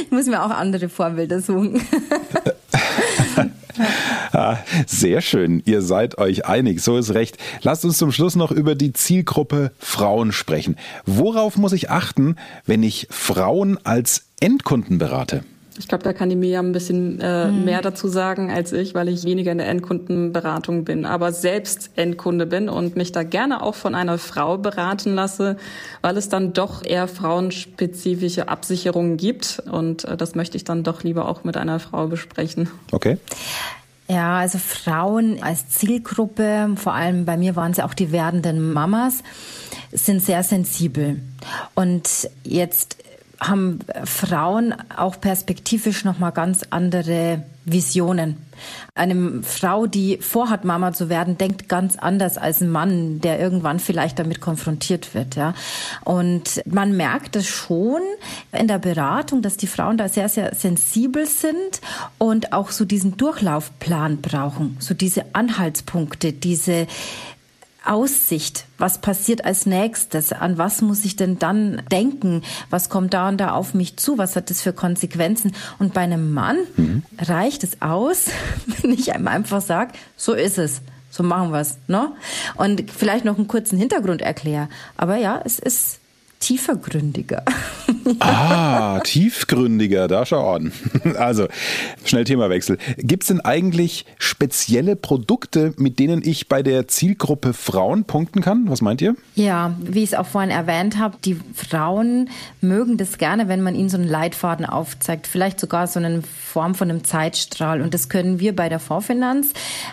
ich 0.02 0.10
muss 0.10 0.26
mir 0.26 0.42
auch 0.42 0.50
andere 0.50 0.88
Vorbilder 0.88 1.40
suchen. 1.40 1.80
Ah, 4.32 4.58
sehr 4.86 5.20
schön. 5.20 5.62
Ihr 5.66 5.82
seid 5.82 6.16
euch 6.16 6.46
einig. 6.46 6.80
So 6.80 6.96
ist 6.96 7.12
recht. 7.12 7.36
Lasst 7.60 7.84
uns 7.84 7.98
zum 7.98 8.10
Schluss 8.10 8.34
noch 8.34 8.50
über 8.50 8.74
die 8.74 8.94
Zielgruppe 8.94 9.70
Frauen 9.78 10.32
sprechen. 10.32 10.76
Worauf 11.04 11.58
muss 11.58 11.72
ich 11.72 11.90
achten, 11.90 12.36
wenn 12.64 12.82
ich 12.82 13.06
Frauen 13.10 13.78
als 13.84 14.28
Endkunden 14.40 14.96
berate? 14.96 15.44
Ich 15.78 15.88
glaube, 15.88 16.04
da 16.04 16.12
kann 16.12 16.30
die 16.30 16.36
Mia 16.36 16.60
ein 16.60 16.72
bisschen 16.72 17.20
äh, 17.20 17.48
mhm. 17.48 17.64
mehr 17.64 17.82
dazu 17.82 18.08
sagen 18.08 18.50
als 18.50 18.72
ich, 18.72 18.94
weil 18.94 19.08
ich 19.08 19.24
weniger 19.24 19.52
in 19.52 19.58
der 19.58 19.68
Endkundenberatung 19.68 20.84
bin, 20.84 21.04
aber 21.04 21.32
selbst 21.32 21.90
Endkunde 21.96 22.46
bin 22.46 22.68
und 22.68 22.96
mich 22.96 23.12
da 23.12 23.22
gerne 23.22 23.62
auch 23.62 23.74
von 23.74 23.94
einer 23.94 24.18
Frau 24.18 24.58
beraten 24.58 25.14
lasse, 25.14 25.56
weil 26.02 26.16
es 26.16 26.28
dann 26.28 26.52
doch 26.52 26.84
eher 26.84 27.08
frauenspezifische 27.08 28.48
Absicherungen 28.48 29.16
gibt 29.16 29.62
und 29.70 30.04
äh, 30.04 30.16
das 30.16 30.34
möchte 30.34 30.56
ich 30.56 30.64
dann 30.64 30.82
doch 30.82 31.02
lieber 31.02 31.28
auch 31.28 31.44
mit 31.44 31.56
einer 31.56 31.80
Frau 31.80 32.06
besprechen. 32.06 32.68
Okay. 32.92 33.18
Ja, 34.08 34.38
also 34.38 34.58
Frauen 34.58 35.42
als 35.42 35.68
Zielgruppe, 35.68 36.70
vor 36.76 36.94
allem 36.94 37.24
bei 37.24 37.36
mir 37.36 37.56
waren 37.56 37.72
es 37.72 37.80
auch 37.80 37.92
die 37.92 38.12
werdenden 38.12 38.72
Mamas, 38.72 39.22
sind 39.92 40.22
sehr 40.22 40.44
sensibel. 40.44 41.20
Und 41.74 42.30
jetzt 42.44 42.98
haben 43.40 43.80
Frauen 44.04 44.74
auch 44.96 45.20
perspektivisch 45.20 46.04
noch 46.04 46.18
mal 46.18 46.30
ganz 46.30 46.64
andere 46.70 47.42
Visionen. 47.66 48.36
Eine 48.94 49.42
Frau, 49.42 49.86
die 49.86 50.18
vorhat, 50.18 50.64
Mama 50.64 50.92
zu 50.92 51.08
werden, 51.08 51.36
denkt 51.36 51.68
ganz 51.68 51.96
anders 51.96 52.38
als 52.38 52.62
ein 52.62 52.70
Mann, 52.70 53.20
der 53.20 53.38
irgendwann 53.40 53.80
vielleicht 53.80 54.18
damit 54.18 54.40
konfrontiert 54.40 55.14
wird, 55.14 55.34
ja. 55.34 55.52
Und 56.04 56.62
man 56.64 56.96
merkt 56.96 57.36
es 57.36 57.46
schon 57.46 58.00
in 58.52 58.68
der 58.68 58.78
Beratung, 58.78 59.42
dass 59.42 59.56
die 59.56 59.66
Frauen 59.66 59.98
da 59.98 60.08
sehr, 60.08 60.28
sehr 60.28 60.54
sensibel 60.54 61.26
sind 61.26 61.80
und 62.18 62.52
auch 62.52 62.70
so 62.70 62.84
diesen 62.84 63.16
Durchlaufplan 63.16 64.22
brauchen, 64.22 64.76
so 64.78 64.94
diese 64.94 65.24
Anhaltspunkte, 65.34 66.32
diese 66.32 66.86
Aussicht, 67.86 68.66
was 68.78 69.00
passiert 69.00 69.44
als 69.44 69.66
nächstes, 69.66 70.32
an 70.32 70.58
was 70.58 70.82
muss 70.82 71.04
ich 71.04 71.16
denn 71.16 71.38
dann 71.38 71.82
denken, 71.90 72.42
was 72.70 72.88
kommt 72.88 73.14
da 73.14 73.28
und 73.28 73.38
da 73.38 73.52
auf 73.52 73.74
mich 73.74 73.96
zu, 73.96 74.18
was 74.18 74.36
hat 74.36 74.50
das 74.50 74.60
für 74.60 74.72
Konsequenzen. 74.72 75.54
Und 75.78 75.94
bei 75.94 76.02
einem 76.02 76.32
Mann 76.32 76.58
mhm. 76.76 77.02
reicht 77.18 77.64
es 77.64 77.82
aus, 77.82 78.26
wenn 78.82 78.92
ich 78.92 79.14
einem 79.14 79.28
einfach 79.28 79.60
sage, 79.60 79.92
so 80.16 80.32
ist 80.32 80.58
es. 80.58 80.80
So 81.10 81.22
machen 81.22 81.50
wir 81.50 81.60
es. 81.60 81.78
Ne? 81.86 82.12
Und 82.56 82.90
vielleicht 82.90 83.24
noch 83.24 83.38
einen 83.38 83.48
kurzen 83.48 83.78
Hintergrund 83.78 84.20
erkläre. 84.20 84.68
Aber 84.96 85.16
ja, 85.16 85.40
es 85.44 85.58
ist 85.58 86.00
tiefergründiger. 86.40 87.42
Ah, 88.20 89.00
tiefgründiger, 89.00 90.08
da 90.08 90.26
schau 90.26 90.54
an. 90.54 90.72
Also, 91.16 91.46
schnell 92.04 92.24
Themawechsel. 92.24 92.78
Gibt 92.98 93.22
es 93.22 93.28
denn 93.28 93.40
eigentlich 93.40 94.04
spezielle 94.18 94.96
Produkte, 94.96 95.72
mit 95.76 95.98
denen 95.98 96.22
ich 96.24 96.48
bei 96.48 96.62
der 96.62 96.88
Zielgruppe 96.88 97.52
Frauen 97.52 98.04
punkten 98.04 98.42
kann? 98.42 98.68
Was 98.68 98.82
meint 98.82 99.00
ihr? 99.00 99.16
Ja, 99.34 99.74
wie 99.80 100.02
ich 100.02 100.12
es 100.12 100.14
auch 100.14 100.26
vorhin 100.26 100.50
erwähnt 100.50 100.98
habe, 100.98 101.16
die 101.24 101.38
Frauen 101.54 102.28
mögen 102.60 102.96
das 102.96 103.18
gerne, 103.18 103.48
wenn 103.48 103.62
man 103.62 103.74
ihnen 103.74 103.88
so 103.88 103.96
einen 103.96 104.08
Leitfaden 104.08 104.66
aufzeigt, 104.66 105.26
vielleicht 105.26 105.60
sogar 105.60 105.86
so 105.86 105.98
eine 105.98 106.22
Form 106.22 106.74
von 106.74 106.90
einem 106.90 107.04
Zeitstrahl. 107.04 107.80
Und 107.80 107.94
das 107.94 108.08
können 108.08 108.40
wir 108.40 108.54
bei 108.54 108.68
der 108.68 108.80
Vorfinanz 108.80 109.52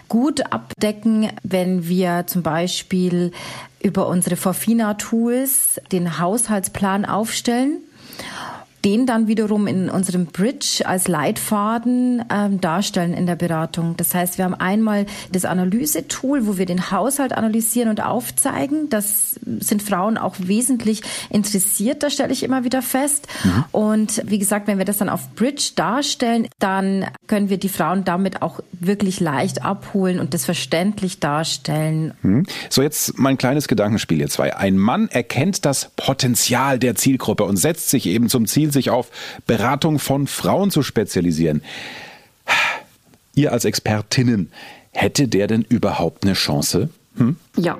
gut 0.09 0.51
abdecken, 0.51 1.29
wenn 1.43 1.87
wir 1.87 2.25
zum 2.27 2.43
Beispiel 2.43 3.31
über 3.81 4.07
unsere 4.07 4.35
Forfina-Tools 4.35 5.81
den 5.91 6.19
Haushaltsplan 6.19 7.05
aufstellen 7.05 7.79
den 8.85 9.05
dann 9.05 9.27
wiederum 9.27 9.67
in 9.67 9.89
unserem 9.89 10.25
Bridge 10.25 10.83
als 10.85 11.07
Leitfaden 11.07 12.25
ähm, 12.29 12.59
darstellen 12.59 13.13
in 13.13 13.25
der 13.25 13.35
Beratung. 13.35 13.95
Das 13.97 14.13
heißt, 14.13 14.37
wir 14.37 14.45
haben 14.45 14.55
einmal 14.55 15.05
das 15.31 15.45
Analysetool, 15.45 16.45
wo 16.47 16.57
wir 16.57 16.65
den 16.65 16.91
Haushalt 16.91 17.33
analysieren 17.33 17.89
und 17.89 18.03
aufzeigen. 18.03 18.89
Das 18.89 19.39
sind 19.59 19.81
Frauen 19.81 20.17
auch 20.17 20.35
wesentlich 20.39 21.01
interessiert, 21.29 22.03
da 22.03 22.09
stelle 22.09 22.33
ich 22.33 22.43
immer 22.43 22.63
wieder 22.63 22.81
fest. 22.81 23.27
Mhm. 23.43 23.63
Und 23.71 24.21
wie 24.25 24.39
gesagt, 24.39 24.67
wenn 24.67 24.77
wir 24.77 24.85
das 24.85 24.97
dann 24.97 25.09
auf 25.09 25.33
Bridge 25.35 25.71
darstellen, 25.75 26.47
dann 26.59 27.05
können 27.27 27.49
wir 27.49 27.57
die 27.57 27.69
Frauen 27.69 28.03
damit 28.03 28.41
auch 28.41 28.59
wirklich 28.71 29.19
leicht 29.19 29.63
abholen 29.63 30.19
und 30.19 30.33
das 30.33 30.43
verständlich 30.43 31.19
darstellen. 31.19 32.13
Mhm. 32.21 32.45
So, 32.69 32.81
jetzt 32.81 33.17
mein 33.17 33.37
kleines 33.37 33.67
Gedankenspiel, 33.67 34.19
ihr 34.19 34.29
zwei. 34.29 34.57
Ein 34.57 34.77
Mann 34.77 35.07
erkennt 35.07 35.65
das 35.65 35.91
Potenzial 35.95 36.79
der 36.79 36.95
Zielgruppe 36.95 37.45
und 37.45 37.55
setzt 37.55 37.89
sich 37.89 38.07
eben 38.07 38.27
zum 38.27 38.45
Ziel, 38.45 38.72
sich 38.73 38.89
auf 38.89 39.09
Beratung 39.47 39.99
von 39.99 40.27
Frauen 40.27 40.71
zu 40.71 40.83
spezialisieren. 40.83 41.63
Ihr 43.35 43.51
als 43.51 43.65
Expertinnen, 43.65 44.51
hätte 44.91 45.27
der 45.27 45.47
denn 45.47 45.63
überhaupt 45.63 46.23
eine 46.23 46.33
Chance? 46.33 46.89
Hm? 47.17 47.37
Ja, 47.57 47.79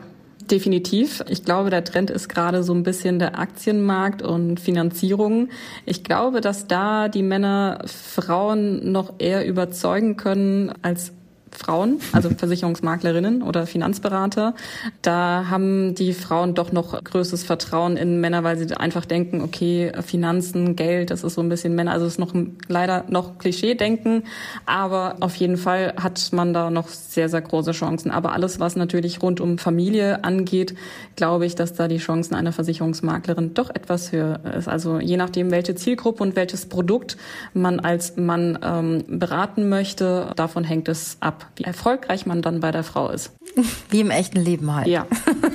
Definitiv. 0.52 1.24
Ich 1.30 1.46
glaube, 1.46 1.70
der 1.70 1.84
Trend 1.84 2.10
ist 2.10 2.28
gerade 2.28 2.64
so 2.64 2.74
ein 2.74 2.84
bisschen 2.84 3.18
der 3.18 3.40
Aktienmarkt 3.40 4.22
und 4.22 4.60
Finanzierung. 4.60 5.50
Ich 5.86 6.04
glaube, 6.04 6.42
dass 6.42 6.68
da 6.68 7.08
die 7.08 7.24
Männer 7.24 7.84
Frauen 7.86 8.92
noch 8.92 9.14
eher 9.20 9.48
überzeugen 9.48 10.18
können 10.18 10.74
als 10.82 11.14
Frauen, 11.58 12.00
also 12.12 12.30
Versicherungsmaklerinnen 12.38 13.42
oder 13.42 13.66
Finanzberater. 13.66 14.56
Da 15.02 15.46
haben 15.50 15.96
die 15.96 16.14
Frauen 16.14 16.56
doch 16.56 16.72
noch 16.72 17.04
größeres 17.04 17.44
Vertrauen 17.44 17.98
in 17.98 18.22
Männer, 18.22 18.44
weil 18.44 18.58
sie 18.58 18.76
einfach 18.76 19.06
denken, 19.06 19.42
okay, 19.42 19.92
Finanzen, 20.06 20.76
Geld, 20.76 21.12
das 21.12 21.24
ist 21.24 21.36
so 21.36 21.42
ein 21.42 21.50
bisschen 21.50 21.76
Männer, 21.76 21.92
also 21.92 22.06
es 22.06 22.14
ist 22.14 22.20
noch 22.20 22.34
leider 22.68 23.06
noch 23.10 23.38
Klischee-Denken, 23.38 24.24
aber 24.66 25.18
auf 25.20 25.36
jeden 25.36 25.58
Fall 25.58 25.94
hat 26.02 26.32
man 26.34 26.54
da 26.54 26.70
noch 26.70 26.88
sehr, 26.88 27.30
sehr 27.30 27.42
große 27.42 27.72
Chancen. 27.72 28.12
Aber 28.12 28.34
alles, 28.34 28.60
was 28.60 28.76
natürlich 28.76 29.22
rund 29.22 29.42
um 29.42 29.58
Familie 29.58 30.24
angeht, 30.24 30.76
glaube 31.16 31.46
ich, 31.46 31.56
dass 31.56 31.74
da 31.74 31.88
die 31.88 31.98
Chancen 31.98 32.36
einer 32.36 32.52
Versicherungsmaklerin 32.52 33.54
doch 33.54 33.70
etwas 33.70 34.12
höher 34.12 34.40
ist. 34.58 34.68
Also 34.68 35.00
je 35.00 35.18
nachdem, 35.18 35.52
welche 35.52 35.76
Zielgruppe 35.76 36.24
und 36.24 36.36
welches 36.36 36.66
Produkt 36.66 37.18
man 37.54 37.80
als 37.80 38.16
Mann 38.18 38.58
ähm, 38.64 39.04
beraten 39.08 39.70
möchte, 39.70 40.32
davon 40.36 40.64
hängt 40.64 40.88
es 40.88 41.18
ab 41.20 41.43
wie 41.56 41.64
erfolgreich 41.64 42.26
man 42.26 42.42
dann 42.42 42.60
bei 42.60 42.72
der 42.72 42.84
Frau 42.84 43.10
ist. 43.10 43.32
Wie 43.90 44.00
im 44.00 44.10
echten 44.10 44.40
Leben 44.40 44.74
halt. 44.74 44.88
Ja, 44.88 45.06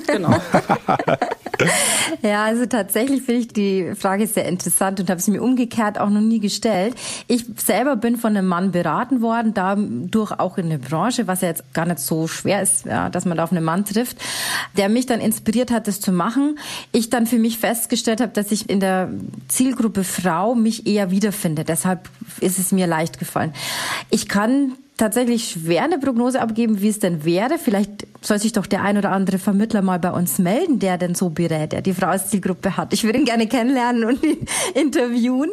genau. 0.06 0.36
ja, 2.22 2.44
also 2.44 2.66
tatsächlich 2.66 3.22
finde 3.22 3.40
ich 3.40 3.48
die 3.48 3.92
Frage 3.98 4.26
sehr 4.26 4.46
interessant 4.46 5.00
und 5.00 5.10
habe 5.10 5.20
sie 5.20 5.30
mir 5.30 5.42
umgekehrt 5.42 5.98
auch 5.98 6.10
noch 6.10 6.20
nie 6.20 6.38
gestellt. 6.38 6.94
Ich 7.26 7.44
selber 7.56 7.96
bin 7.96 8.16
von 8.16 8.36
einem 8.36 8.46
Mann 8.46 8.70
beraten 8.70 9.20
worden, 9.20 9.54
dadurch 9.54 10.38
auch 10.38 10.58
in 10.58 10.70
der 10.70 10.78
Branche, 10.78 11.26
was 11.26 11.40
ja 11.40 11.48
jetzt 11.48 11.72
gar 11.74 11.86
nicht 11.86 11.98
so 11.98 12.28
schwer 12.28 12.62
ist, 12.62 12.86
ja, 12.86 13.10
dass 13.10 13.24
man 13.24 13.36
da 13.36 13.44
auf 13.44 13.52
einen 13.52 13.64
Mann 13.64 13.84
trifft, 13.84 14.18
der 14.76 14.88
mich 14.88 15.06
dann 15.06 15.20
inspiriert 15.20 15.70
hat, 15.70 15.88
das 15.88 16.00
zu 16.00 16.12
machen. 16.12 16.58
Ich 16.92 17.10
dann 17.10 17.26
für 17.26 17.38
mich 17.38 17.58
festgestellt 17.58 18.20
habe, 18.20 18.32
dass 18.32 18.52
ich 18.52 18.70
in 18.70 18.80
der 18.80 19.10
Zielgruppe 19.48 20.04
Frau 20.04 20.54
mich 20.54 20.86
eher 20.86 21.10
wiederfinde. 21.10 21.64
Deshalb 21.64 22.08
ist 22.40 22.58
es 22.58 22.72
mir 22.72 22.86
leicht 22.86 23.18
gefallen. 23.18 23.52
Ich 24.10 24.28
kann 24.28 24.74
tatsächlich 24.98 25.48
schwer 25.48 25.84
eine 25.84 25.98
Prognose 25.98 26.40
abgeben, 26.40 26.82
wie 26.82 26.88
es 26.88 26.98
denn 26.98 27.24
wäre. 27.24 27.58
Vielleicht 27.58 28.06
soll 28.20 28.38
sich 28.38 28.52
doch 28.52 28.66
der 28.66 28.82
ein 28.82 28.98
oder 28.98 29.12
andere 29.12 29.38
Vermittler 29.38 29.80
mal 29.80 29.98
bei 29.98 30.10
uns 30.10 30.38
melden, 30.38 30.78
der 30.78 30.98
denn 30.98 31.14
so 31.14 31.30
berät, 31.30 31.72
der 31.72 31.80
die 31.80 31.94
Frau 31.94 32.08
als 32.08 32.28
Zielgruppe 32.28 32.76
hat. 32.76 32.92
Ich 32.92 33.04
würde 33.04 33.18
ihn 33.18 33.24
gerne 33.24 33.46
kennenlernen 33.46 34.04
und 34.04 34.20
interviewen. 34.74 35.50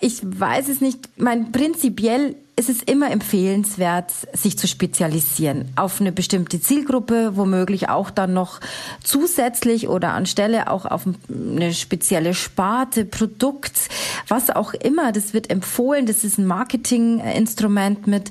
Ich 0.00 0.20
weiß 0.22 0.68
es 0.68 0.80
nicht. 0.80 1.08
Mein 1.16 1.50
prinzipiell 1.50 2.36
ist 2.56 2.68
es 2.68 2.82
immer 2.82 3.10
empfehlenswert, 3.10 4.12
sich 4.32 4.56
zu 4.56 4.68
spezialisieren 4.68 5.72
auf 5.74 6.00
eine 6.00 6.12
bestimmte 6.12 6.60
Zielgruppe, 6.60 7.36
womöglich 7.36 7.88
auch 7.88 8.10
dann 8.10 8.32
noch 8.32 8.60
zusätzlich 9.02 9.88
oder 9.88 10.12
anstelle 10.12 10.70
auch 10.70 10.84
auf 10.84 11.02
eine 11.28 11.74
spezielle 11.74 12.32
Sparte, 12.32 13.04
Produkt, 13.04 13.88
was 14.28 14.50
auch 14.50 14.72
immer. 14.72 15.10
Das 15.10 15.34
wird 15.34 15.50
empfohlen. 15.50 16.06
Das 16.06 16.22
ist 16.22 16.38
ein 16.38 16.46
Marketinginstrument 16.46 18.06
mit. 18.06 18.30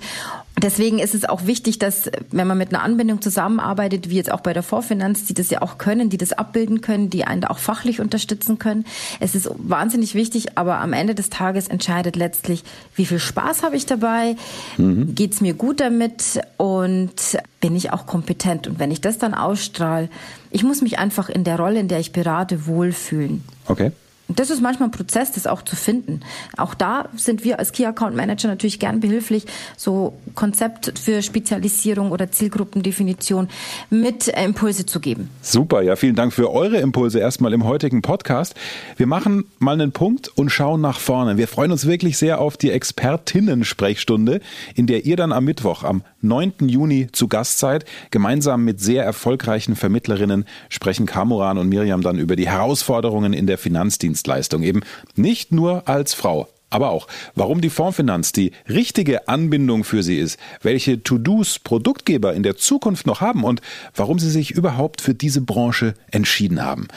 Deswegen 0.61 0.99
ist 0.99 1.15
es 1.15 1.25
auch 1.25 1.47
wichtig, 1.47 1.79
dass, 1.79 2.11
wenn 2.29 2.45
man 2.45 2.57
mit 2.57 2.73
einer 2.73 2.83
Anbindung 2.83 3.21
zusammenarbeitet, 3.21 4.09
wie 4.09 4.15
jetzt 4.15 4.31
auch 4.31 4.41
bei 4.41 4.53
der 4.53 4.61
Vorfinanz, 4.61 5.25
die 5.25 5.33
das 5.33 5.49
ja 5.49 5.63
auch 5.63 5.79
können, 5.79 6.09
die 6.09 6.17
das 6.17 6.31
abbilden 6.31 6.81
können, 6.81 7.09
die 7.09 7.25
einen 7.25 7.41
da 7.41 7.47
auch 7.47 7.57
fachlich 7.57 7.99
unterstützen 7.99 8.59
können. 8.59 8.85
Es 9.19 9.33
ist 9.33 9.49
wahnsinnig 9.57 10.13
wichtig, 10.13 10.57
aber 10.57 10.79
am 10.79 10.93
Ende 10.93 11.15
des 11.15 11.31
Tages 11.31 11.67
entscheidet 11.67 12.15
letztlich, 12.15 12.63
wie 12.95 13.05
viel 13.05 13.19
Spaß 13.19 13.63
habe 13.63 13.75
ich 13.75 13.87
dabei, 13.87 14.35
mhm. 14.77 15.15
geht 15.15 15.33
es 15.33 15.41
mir 15.41 15.55
gut 15.55 15.79
damit 15.79 16.39
und 16.57 17.39
bin 17.59 17.75
ich 17.75 17.91
auch 17.91 18.05
kompetent. 18.05 18.67
Und 18.67 18.77
wenn 18.77 18.91
ich 18.91 19.01
das 19.01 19.17
dann 19.17 19.33
ausstrahle, 19.33 20.07
ich 20.51 20.63
muss 20.63 20.83
mich 20.83 20.99
einfach 20.99 21.29
in 21.29 21.43
der 21.43 21.57
Rolle, 21.57 21.79
in 21.79 21.87
der 21.87 21.99
ich 21.99 22.11
berate, 22.11 22.67
wohlfühlen. 22.67 23.43
Okay. 23.65 23.91
Das 24.29 24.49
ist 24.49 24.61
manchmal 24.61 24.87
ein 24.87 24.91
Prozess, 24.91 25.33
das 25.33 25.47
auch 25.47 25.63
zu 25.63 25.75
finden. 25.75 26.21
Auch 26.55 26.73
da 26.73 27.09
sind 27.15 27.43
wir 27.43 27.59
als 27.59 27.73
Key 27.73 27.85
Account 27.85 28.15
Manager 28.15 28.47
natürlich 28.47 28.79
gern 28.79 29.01
behilflich, 29.01 29.45
so 29.75 30.13
Konzept 30.33 30.97
für 30.97 31.21
Spezialisierung 31.21 32.11
oder 32.11 32.31
Zielgruppendefinition 32.31 33.49
mit 33.89 34.29
Impulse 34.29 34.85
zu 34.85 35.01
geben. 35.01 35.29
Super, 35.41 35.81
ja, 35.81 35.97
vielen 35.97 36.15
Dank 36.15 36.31
für 36.31 36.51
eure 36.51 36.77
Impulse 36.77 37.19
erstmal 37.19 37.51
im 37.51 37.65
heutigen 37.65 38.01
Podcast. 38.01 38.55
Wir 38.95 39.07
machen 39.07 39.43
mal 39.59 39.73
einen 39.73 39.91
Punkt 39.91 40.29
und 40.29 40.49
schauen 40.49 40.79
nach 40.79 40.99
vorne. 40.99 41.37
Wir 41.37 41.49
freuen 41.49 41.71
uns 41.71 41.85
wirklich 41.85 42.17
sehr 42.17 42.39
auf 42.39 42.55
die 42.55 42.71
Expertinnen-Sprechstunde, 42.71 44.39
in 44.73 44.87
der 44.87 45.05
ihr 45.05 45.17
dann 45.17 45.33
am 45.33 45.43
Mittwoch, 45.43 45.83
am 45.83 46.01
9. 46.21 46.53
Juni 46.69 47.09
zu 47.11 47.27
Gast 47.27 47.59
seid. 47.59 47.83
Gemeinsam 48.09 48.63
mit 48.63 48.79
sehr 48.79 49.03
erfolgreichen 49.03 49.75
Vermittlerinnen 49.75 50.45
sprechen 50.69 51.05
Kamuran 51.05 51.57
und 51.57 51.67
Miriam 51.67 52.01
dann 52.01 52.17
über 52.17 52.37
die 52.37 52.47
Herausforderungen 52.47 53.33
in 53.33 53.47
der 53.47 53.57
Finanzdienst 53.57 54.12
Dienstleistung 54.13 54.61
eben 54.61 54.81
nicht 55.15 55.51
nur 55.51 55.87
als 55.89 56.13
Frau. 56.13 56.47
Aber 56.69 56.89
auch, 56.89 57.07
warum 57.35 57.61
die 57.61 57.69
Fondsfinanz 57.69 58.31
die 58.31 58.51
richtige 58.67 59.27
Anbindung 59.27 59.83
für 59.83 60.01
sie 60.01 60.17
ist, 60.17 60.39
welche 60.61 61.03
To-Dos 61.03 61.59
Produktgeber 61.59 62.33
in 62.33 62.43
der 62.43 62.57
Zukunft 62.57 63.05
noch 63.05 63.21
haben 63.21 63.43
und 63.43 63.61
warum 63.95 64.17
sie 64.17 64.29
sich 64.29 64.51
überhaupt 64.51 65.01
für 65.01 65.13
diese 65.13 65.41
Branche 65.41 65.93
entschieden 66.11 66.63
haben. 66.63 66.87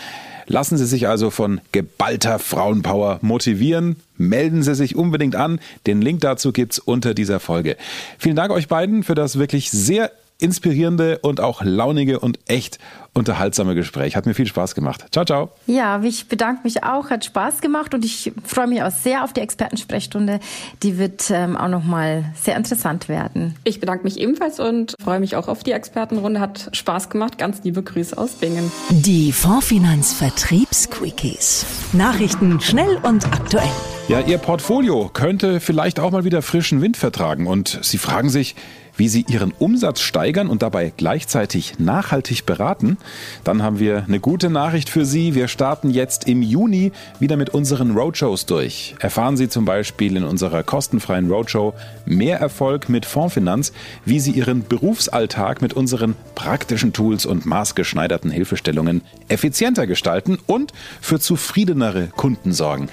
Lassen 0.49 0.79
Sie 0.79 0.87
sich 0.87 1.09
also 1.09 1.31
von 1.31 1.61
geballter 1.73 2.39
Frauenpower 2.39 3.19
motivieren. 3.21 3.97
Melden 4.17 4.63
Sie 4.63 4.77
sich 4.77 4.95
unbedingt 4.95 5.35
an. 5.35 5.59
Den 5.89 6.01
Link 6.01 6.21
dazu 6.21 6.53
gibt's 6.53 6.79
unter 6.79 7.15
dieser 7.15 7.41
Folge. 7.41 7.77
Vielen 8.17 8.37
Dank 8.37 8.53
euch 8.53 8.69
beiden 8.69 9.03
für 9.03 9.17
das 9.17 9.41
wirklich 9.41 9.73
sehr 9.73 10.13
inspirierende 10.39 11.19
und 11.19 11.41
auch 11.41 11.63
launige 11.63 12.21
und 12.21 12.39
echt 12.47 12.79
unterhaltsame 13.15 13.75
Gespräch. 13.75 14.17
Hat 14.17 14.27
mir 14.27 14.35
viel 14.35 14.47
Spaß 14.47 14.75
gemacht. 14.75 15.07
Ciao, 15.11 15.25
ciao. 15.25 15.51
Ja, 15.67 16.03
ich 16.03 16.29
bedanke 16.29 16.63
mich 16.65 16.85
auch. 16.85 17.11
Hat 17.11 17.25
Spaß 17.25 17.61
gemacht 17.61 17.95
und 17.95 18.05
ich 18.05 18.33
freue 18.45 18.67
mich 18.67 18.83
auch 18.83 18.91
sehr 18.91 19.25
auf 19.25 19.33
die 19.33 19.41
Expertensprechstunde. 19.41 20.41
Die 20.83 20.99
wird 20.99 21.31
ähm, 21.31 21.57
auch 21.57 21.69
nochmal 21.69 22.33
sehr 22.35 22.57
interessant 22.57 23.09
werden. 23.09 23.57
Ich 23.65 23.81
bedanke 23.81 24.05
mich 24.05 24.19
ebenfalls 24.21 24.61
und 24.61 24.95
freue 25.03 25.21
mich 25.21 25.37
auch 25.37 25.49
auf 25.49 25.63
die 25.63 25.73
Expertenrunde. 25.73 26.41
Hat 26.41 26.69
Spaß 26.73 27.09
gemacht. 27.09 27.39
Ganz 27.39 27.65
liebe 27.65 27.83
Grüße 27.83 28.17
aus 28.17 28.33
Bingen. 28.33 28.71
Die 28.91 29.33
Fondsfinanz 29.33 30.13
Vertriebsquickies. 30.13 31.65
Nachrichten 31.93 32.61
schnell 32.61 32.99
und 33.03 33.25
aktuell. 33.33 33.71
Ja, 34.09 34.21
Ihr 34.21 34.39
Portfolio 34.39 35.11
könnte 35.13 35.59
vielleicht 35.59 35.99
auch 35.99 36.13
mal 36.13 36.25
wieder 36.25 36.41
frischen 36.41 36.81
Wind 36.81 36.97
vertragen 36.97 37.49
und 37.49 37.81
Sie 37.83 37.99
fragen 37.99 38.29
sich, 38.29 38.55
wie 38.97 39.09
Sie 39.09 39.25
Ihren 39.29 39.53
Umsatz 39.53 40.01
steigern 40.01 40.49
und 40.49 40.63
dabei 40.63 40.93
gleichzeitig 40.97 41.79
nachhaltig 41.79 42.47
beraten, 42.47 42.97
dann 43.45 43.63
haben 43.63 43.79
wir 43.79 44.05
eine 44.07 44.21
gute 44.21 44.51
Nachricht 44.51 44.89
für 44.89 45.05
Sie. 45.05 45.35
Wir 45.35 45.49
starten 45.49 45.91
jetzt 45.91 46.27
im 46.29 46.43
Juni 46.43 46.93
wieder 47.21 47.37
mit 47.37 47.51
unseren 47.51 47.97
Roadshows 47.97 48.47
durch. 48.47 48.95
Erfahren 49.01 49.37
Sie 49.37 49.49
zum 49.49 49.65
Beispiel 49.65 50.17
in 50.17 50.25
unserer 50.25 50.63
kostenfreien 50.63 51.31
Roadshow 51.31 51.75
Mehr 52.05 52.39
Erfolg 52.39 52.89
mit 52.89 53.07
Fondsfinanz, 53.07 53.73
wie 54.05 54.21
Sie 54.21 54.33
Ihren 54.33 54.67
Berufsalltag 54.67 55.63
mit 55.63 55.75
unseren 55.75 56.15
praktischen 56.35 56.93
Tools 56.93 57.27
und 57.27 57.47
maßgeschneiderten 57.47 58.31
Hilfestellungen 58.31 59.03
effizienter 59.29 59.87
gestalten 59.87 60.39
und 60.47 60.73
für 61.01 61.19
zufriedenere 61.19 62.09
Kunden 62.09 62.53
sorgen. 62.53 62.89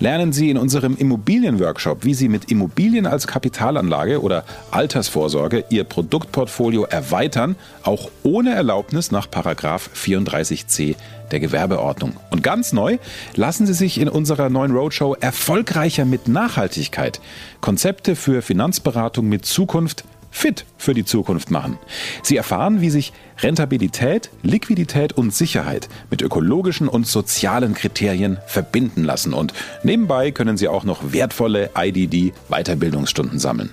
Lernen 0.00 0.32
Sie 0.32 0.48
in 0.48 0.58
unserem 0.58 0.96
Immobilienworkshop, 0.96 2.04
wie 2.04 2.14
Sie 2.14 2.28
mit 2.28 2.52
Immobilien 2.52 3.04
als 3.06 3.26
Kapitalanlage 3.26 4.22
oder 4.22 4.44
Altersvorsorge 4.70 5.64
Ihr 5.70 5.82
Produktportfolio 5.82 6.84
erweitern, 6.84 7.56
auch 7.82 8.08
ohne 8.22 8.54
Erlaubnis 8.54 9.10
nach 9.10 9.26
34c 9.26 10.94
der 11.32 11.40
Gewerbeordnung. 11.40 12.16
Und 12.30 12.44
ganz 12.44 12.72
neu, 12.72 12.98
lassen 13.34 13.66
Sie 13.66 13.74
sich 13.74 14.00
in 14.00 14.08
unserer 14.08 14.50
neuen 14.50 14.70
Roadshow 14.70 15.16
erfolgreicher 15.18 16.04
mit 16.04 16.28
Nachhaltigkeit 16.28 17.20
Konzepte 17.60 18.14
für 18.14 18.40
Finanzberatung 18.40 19.28
mit 19.28 19.46
Zukunft 19.46 20.04
fit 20.30 20.64
für 20.76 20.94
die 20.94 21.04
Zukunft 21.04 21.50
machen. 21.50 21.78
Sie 22.22 22.36
erfahren, 22.36 22.80
wie 22.80 22.90
sich 22.90 23.12
Rentabilität, 23.40 24.30
Liquidität 24.42 25.12
und 25.12 25.34
Sicherheit 25.34 25.88
mit 26.10 26.22
ökologischen 26.22 26.88
und 26.88 27.06
sozialen 27.06 27.74
Kriterien 27.74 28.38
verbinden 28.46 29.04
lassen. 29.04 29.32
Und 29.32 29.54
nebenbei 29.82 30.30
können 30.30 30.56
Sie 30.56 30.68
auch 30.68 30.84
noch 30.84 31.12
wertvolle 31.12 31.70
IDD-Weiterbildungsstunden 31.76 33.38
sammeln. 33.38 33.70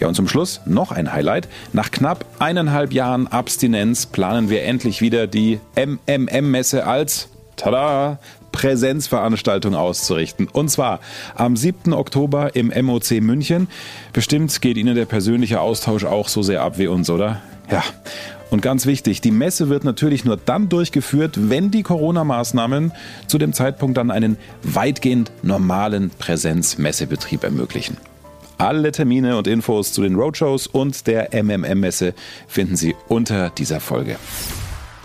Ja, 0.00 0.08
und 0.08 0.14
zum 0.14 0.28
Schluss 0.28 0.60
noch 0.64 0.92
ein 0.92 1.12
Highlight. 1.12 1.48
Nach 1.72 1.90
knapp 1.90 2.24
eineinhalb 2.38 2.92
Jahren 2.92 3.26
Abstinenz 3.26 4.06
planen 4.06 4.48
wir 4.48 4.64
endlich 4.64 5.00
wieder 5.02 5.26
die 5.26 5.60
MMM-Messe 5.76 6.86
als 6.86 7.28
tada, 7.56 8.18
Präsenzveranstaltung 8.52 9.74
auszurichten. 9.74 10.48
Und 10.52 10.70
zwar 10.70 11.00
am 11.34 11.56
7. 11.56 11.92
Oktober 11.92 12.54
im 12.56 12.72
MOC 12.84 13.20
München. 13.20 13.68
Bestimmt 14.12 14.60
geht 14.60 14.76
Ihnen 14.76 14.94
der 14.94 15.06
persönliche 15.06 15.60
Austausch 15.60 16.04
auch 16.04 16.28
so 16.28 16.42
sehr 16.42 16.62
ab 16.62 16.78
wie 16.78 16.86
uns, 16.86 17.10
oder? 17.10 17.40
Ja. 17.70 17.82
Und 18.50 18.62
ganz 18.62 18.86
wichtig, 18.86 19.20
die 19.20 19.30
Messe 19.30 19.68
wird 19.68 19.84
natürlich 19.84 20.24
nur 20.24 20.38
dann 20.38 20.70
durchgeführt, 20.70 21.50
wenn 21.50 21.70
die 21.70 21.82
Corona-Maßnahmen 21.82 22.92
zu 23.26 23.36
dem 23.36 23.52
Zeitpunkt 23.52 23.98
dann 23.98 24.10
einen 24.10 24.38
weitgehend 24.62 25.30
normalen 25.42 26.10
Präsenzmessebetrieb 26.18 27.44
ermöglichen. 27.44 27.98
Alle 28.56 28.90
Termine 28.90 29.36
und 29.36 29.46
Infos 29.46 29.92
zu 29.92 30.02
den 30.02 30.16
Roadshows 30.16 30.66
und 30.66 31.06
der 31.06 31.30
MMM-Messe 31.32 32.14
finden 32.48 32.76
Sie 32.76 32.96
unter 33.06 33.50
dieser 33.50 33.80
Folge. 33.80 34.16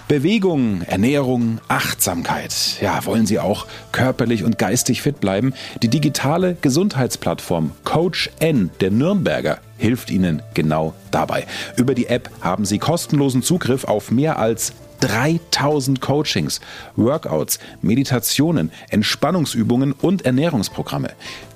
Bewegung, 0.07 0.81
Ernährung, 0.81 1.59
Achtsamkeit. 1.69 2.53
Ja, 2.81 3.05
wollen 3.05 3.25
Sie 3.25 3.39
auch 3.39 3.65
körperlich 3.91 4.43
und 4.43 4.57
geistig 4.57 5.01
fit 5.01 5.19
bleiben? 5.19 5.53
Die 5.81 5.87
digitale 5.87 6.57
Gesundheitsplattform 6.61 7.71
Coach 7.83 8.29
N 8.39 8.69
der 8.81 8.91
Nürnberger 8.91 9.59
hilft 9.77 10.11
Ihnen 10.11 10.41
genau 10.53 10.93
dabei. 11.11 11.45
Über 11.77 11.93
die 11.95 12.07
App 12.07 12.29
haben 12.41 12.65
Sie 12.65 12.79
kostenlosen 12.79 13.43
Zugriff 13.43 13.85
auf 13.85 14.11
mehr 14.11 14.39
als 14.39 14.73
3000 14.99 15.99
Coachings, 15.99 16.61
Workouts, 16.95 17.59
Meditationen, 17.81 18.71
Entspannungsübungen 18.89 19.91
und 19.91 20.25
Ernährungsprogramme. 20.25 21.11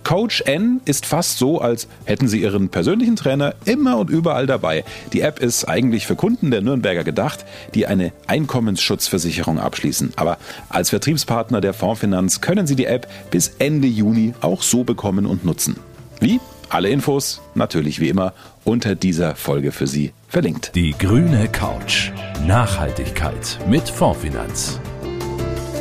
Coach 0.08 0.42
N 0.46 0.80
ist 0.86 1.06
fast 1.06 1.38
so, 1.38 1.60
als 1.60 1.90
hätten 2.06 2.30
Sie 2.30 2.42
Ihren 2.42 2.70
persönlichen 2.70 3.18
Trainer 3.18 3.56
immer 3.66 3.98
und 3.98 4.10
überall 4.10 4.48
dabei. 4.48 4.86
Die 5.12 5.20
App 5.20 5.40
ist 5.40 5.66
eigentlich 5.66 6.08
für 6.08 6.16
Kunden 6.16 6.50
der 6.50 6.62
Nürnberger 6.62 7.04
gedacht, 7.04 7.44
die 7.76 7.88
eine 7.88 8.14
Einkommensschutzversicherung 8.26 9.60
abschließen. 9.60 10.14
Aber 10.16 10.38
als 10.70 10.92
Vertriebspartner 10.92 11.60
der 11.60 11.74
Fondsfinanz 11.74 12.40
können 12.40 12.68
Sie 12.68 12.78
die 12.78 12.86
App 12.86 13.06
bis 13.32 13.50
Ende 13.60 13.90
Juni 13.90 14.34
auch 14.40 14.62
so 14.62 14.86
bekommen 14.86 15.26
und 15.26 15.44
nutzen. 15.44 15.76
Wie? 16.22 16.40
Alle 16.70 16.88
Infos 16.88 17.42
natürlich 17.54 18.00
wie 18.00 18.08
immer 18.08 18.32
unter 18.64 18.96
dieser 18.96 19.36
Folge 19.36 19.74
für 19.74 19.88
Sie 19.88 20.14
verlinkt. 20.30 20.72
Die 20.74 20.96
grüne 20.98 21.50
Couch. 21.50 22.12
Nachhaltigkeit 22.46 23.60
mit 23.68 23.90
Fondsfinanz. 23.90 24.80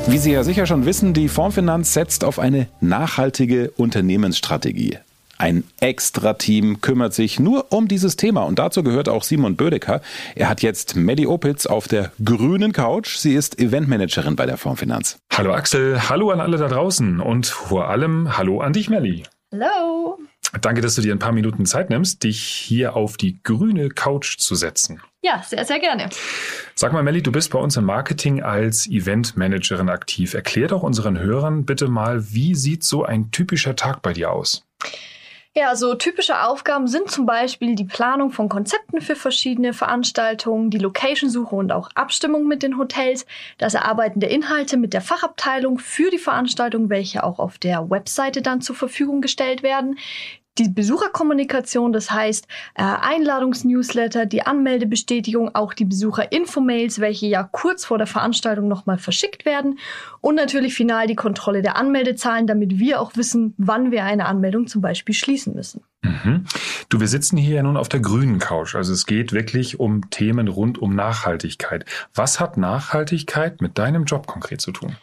Wie 0.08 0.18
Sie 0.18 0.30
ja 0.30 0.44
sicher 0.44 0.66
schon 0.66 0.86
wissen, 0.86 1.14
die 1.14 1.28
Fondsfinanz 1.28 1.92
setzt 1.92 2.22
auf 2.22 2.38
eine 2.38 2.68
nachhaltige 2.80 3.72
Unternehmensstrategie. 3.72 4.98
Ein 5.36 5.64
Extra-Team 5.80 6.80
kümmert 6.80 7.12
sich 7.12 7.40
nur 7.40 7.66
um 7.70 7.88
dieses 7.88 8.14
Thema 8.14 8.42
und 8.42 8.60
dazu 8.60 8.84
gehört 8.84 9.08
auch 9.08 9.24
Simon 9.24 9.56
Bödecker. 9.56 10.00
Er 10.36 10.48
hat 10.48 10.62
jetzt 10.62 10.94
Maddie 10.94 11.26
Opitz 11.26 11.66
auf 11.66 11.88
der 11.88 12.12
grünen 12.24 12.72
Couch. 12.72 13.16
Sie 13.16 13.34
ist 13.34 13.58
Eventmanagerin 13.58 14.36
bei 14.36 14.46
der 14.46 14.56
Fondsfinanz. 14.56 15.18
Hallo 15.32 15.52
Axel, 15.52 16.08
hallo 16.08 16.30
an 16.30 16.40
alle 16.40 16.56
da 16.56 16.68
draußen 16.68 17.20
und 17.20 17.48
vor 17.48 17.88
allem 17.88 18.38
hallo 18.38 18.60
an 18.60 18.72
dich, 18.72 18.88
Melli. 18.88 19.24
Hallo. 19.52 20.18
Danke, 20.60 20.80
dass 20.80 20.94
du 20.94 21.02
dir 21.02 21.12
ein 21.12 21.18
paar 21.18 21.32
Minuten 21.32 21.66
Zeit 21.66 21.90
nimmst, 21.90 22.22
dich 22.22 22.40
hier 22.40 22.94
auf 22.94 23.16
die 23.16 23.42
grüne 23.42 23.88
Couch 23.88 24.38
zu 24.38 24.54
setzen. 24.54 25.00
Ja, 25.26 25.42
sehr, 25.42 25.64
sehr 25.64 25.80
gerne. 25.80 26.08
Sag 26.76 26.92
mal, 26.92 27.02
Melli, 27.02 27.20
du 27.20 27.32
bist 27.32 27.50
bei 27.50 27.58
uns 27.58 27.76
im 27.76 27.84
Marketing 27.84 28.44
als 28.44 28.86
Eventmanagerin 28.86 29.88
aktiv. 29.88 30.34
Erklär 30.34 30.68
doch 30.68 30.84
unseren 30.84 31.18
Hörern 31.18 31.64
bitte 31.64 31.88
mal, 31.88 32.32
wie 32.32 32.54
sieht 32.54 32.84
so 32.84 33.04
ein 33.04 33.32
typischer 33.32 33.74
Tag 33.74 34.02
bei 34.02 34.12
dir 34.12 34.30
aus? 34.30 34.64
Ja, 35.52 35.74
so 35.74 35.96
typische 35.96 36.44
Aufgaben 36.44 36.86
sind 36.86 37.10
zum 37.10 37.26
Beispiel 37.26 37.74
die 37.74 37.86
Planung 37.86 38.30
von 38.30 38.48
Konzepten 38.48 39.00
für 39.00 39.16
verschiedene 39.16 39.72
Veranstaltungen, 39.72 40.70
die 40.70 40.78
Location-Suche 40.78 41.56
und 41.56 41.72
auch 41.72 41.90
Abstimmung 41.96 42.46
mit 42.46 42.62
den 42.62 42.78
Hotels, 42.78 43.26
das 43.58 43.74
Erarbeiten 43.74 44.20
der 44.20 44.30
Inhalte 44.30 44.76
mit 44.76 44.92
der 44.92 45.00
Fachabteilung 45.00 45.80
für 45.80 46.10
die 46.10 46.18
Veranstaltung, 46.18 46.88
welche 46.88 47.24
auch 47.24 47.40
auf 47.40 47.58
der 47.58 47.90
Webseite 47.90 48.42
dann 48.42 48.60
zur 48.60 48.76
Verfügung 48.76 49.22
gestellt 49.22 49.64
werden, 49.64 49.98
die 50.58 50.68
Besucherkommunikation, 50.68 51.92
das 51.92 52.10
heißt 52.10 52.46
äh, 52.74 52.82
Einladungsnewsletter, 52.82 54.26
die 54.26 54.42
Anmeldebestätigung, 54.42 55.54
auch 55.54 55.74
die 55.74 55.84
Besucherinfomails, 55.84 57.00
welche 57.00 57.26
ja 57.26 57.42
kurz 57.42 57.84
vor 57.84 57.98
der 57.98 58.06
Veranstaltung 58.06 58.68
nochmal 58.68 58.98
verschickt 58.98 59.44
werden 59.44 59.78
und 60.20 60.34
natürlich 60.34 60.74
final 60.74 61.06
die 61.06 61.14
Kontrolle 61.14 61.62
der 61.62 61.76
Anmeldezahlen, 61.76 62.46
damit 62.46 62.78
wir 62.78 63.00
auch 63.00 63.16
wissen, 63.16 63.54
wann 63.58 63.90
wir 63.90 64.04
eine 64.04 64.26
Anmeldung 64.26 64.66
zum 64.66 64.82
Beispiel 64.82 65.14
schließen 65.14 65.54
müssen. 65.54 65.82
Mhm. 66.02 66.44
Du, 66.88 67.00
wir 67.00 67.08
sitzen 67.08 67.36
hier 67.36 67.56
ja 67.56 67.62
nun 67.62 67.76
auf 67.76 67.88
der 67.88 68.00
grünen 68.00 68.38
Couch. 68.38 68.74
Also 68.74 68.92
es 68.92 69.06
geht 69.06 69.32
wirklich 69.32 69.80
um 69.80 70.10
Themen 70.10 70.48
rund 70.48 70.78
um 70.78 70.94
Nachhaltigkeit. 70.94 71.84
Was 72.14 72.40
hat 72.40 72.56
Nachhaltigkeit 72.56 73.60
mit 73.60 73.78
deinem 73.78 74.04
Job 74.04 74.26
konkret 74.26 74.60
zu 74.60 74.72
tun? 74.72 74.96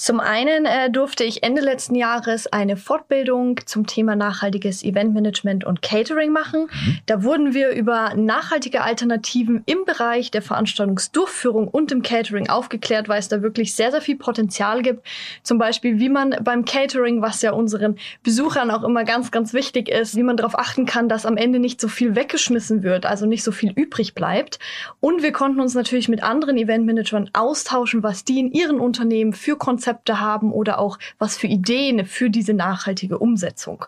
Zum 0.00 0.18
einen 0.18 0.64
äh, 0.64 0.90
durfte 0.90 1.24
ich 1.24 1.42
Ende 1.42 1.60
letzten 1.60 1.94
Jahres 1.94 2.46
eine 2.46 2.78
Fortbildung 2.78 3.60
zum 3.66 3.86
Thema 3.86 4.16
nachhaltiges 4.16 4.82
Eventmanagement 4.82 5.62
und 5.64 5.82
Catering 5.82 6.32
machen. 6.32 6.70
Mhm. 6.72 6.98
Da 7.04 7.22
wurden 7.22 7.52
wir 7.52 7.72
über 7.72 8.14
nachhaltige 8.16 8.80
Alternativen 8.80 9.62
im 9.66 9.84
Bereich 9.84 10.30
der 10.30 10.40
Veranstaltungsdurchführung 10.40 11.68
und 11.68 11.92
im 11.92 12.00
Catering 12.00 12.48
aufgeklärt, 12.48 13.10
weil 13.10 13.18
es 13.18 13.28
da 13.28 13.42
wirklich 13.42 13.74
sehr, 13.74 13.90
sehr 13.90 14.00
viel 14.00 14.16
Potenzial 14.16 14.80
gibt. 14.80 15.06
Zum 15.42 15.58
Beispiel, 15.58 15.98
wie 15.98 16.08
man 16.08 16.34
beim 16.40 16.64
Catering, 16.64 17.20
was 17.20 17.42
ja 17.42 17.52
unseren 17.52 17.98
Besuchern 18.22 18.70
auch 18.70 18.84
immer 18.84 19.04
ganz, 19.04 19.30
ganz 19.30 19.52
wichtig 19.52 19.90
ist, 19.90 20.16
wie 20.16 20.22
man 20.22 20.38
darauf 20.38 20.58
achten 20.58 20.86
kann, 20.86 21.10
dass 21.10 21.26
am 21.26 21.36
Ende 21.36 21.58
nicht 21.58 21.78
so 21.78 21.88
viel 21.88 22.16
weggeschmissen 22.16 22.82
wird, 22.82 23.04
also 23.04 23.26
nicht 23.26 23.44
so 23.44 23.52
viel 23.52 23.72
übrig 23.72 24.14
bleibt. 24.14 24.60
Und 25.00 25.22
wir 25.22 25.32
konnten 25.32 25.60
uns 25.60 25.74
natürlich 25.74 26.08
mit 26.08 26.22
anderen 26.22 26.56
Eventmanagern 26.56 27.28
austauschen, 27.34 28.02
was 28.02 28.24
die 28.24 28.40
in 28.40 28.50
ihren 28.50 28.80
Unternehmen 28.80 29.34
für 29.34 29.58
Konzepte 29.58 29.89
Konzepte 29.90 30.20
haben 30.20 30.52
oder 30.52 30.78
auch 30.78 30.98
was 31.18 31.36
für 31.36 31.48
Ideen 31.48 32.06
für 32.06 32.30
diese 32.30 32.54
nachhaltige 32.54 33.18
Umsetzung. 33.18 33.84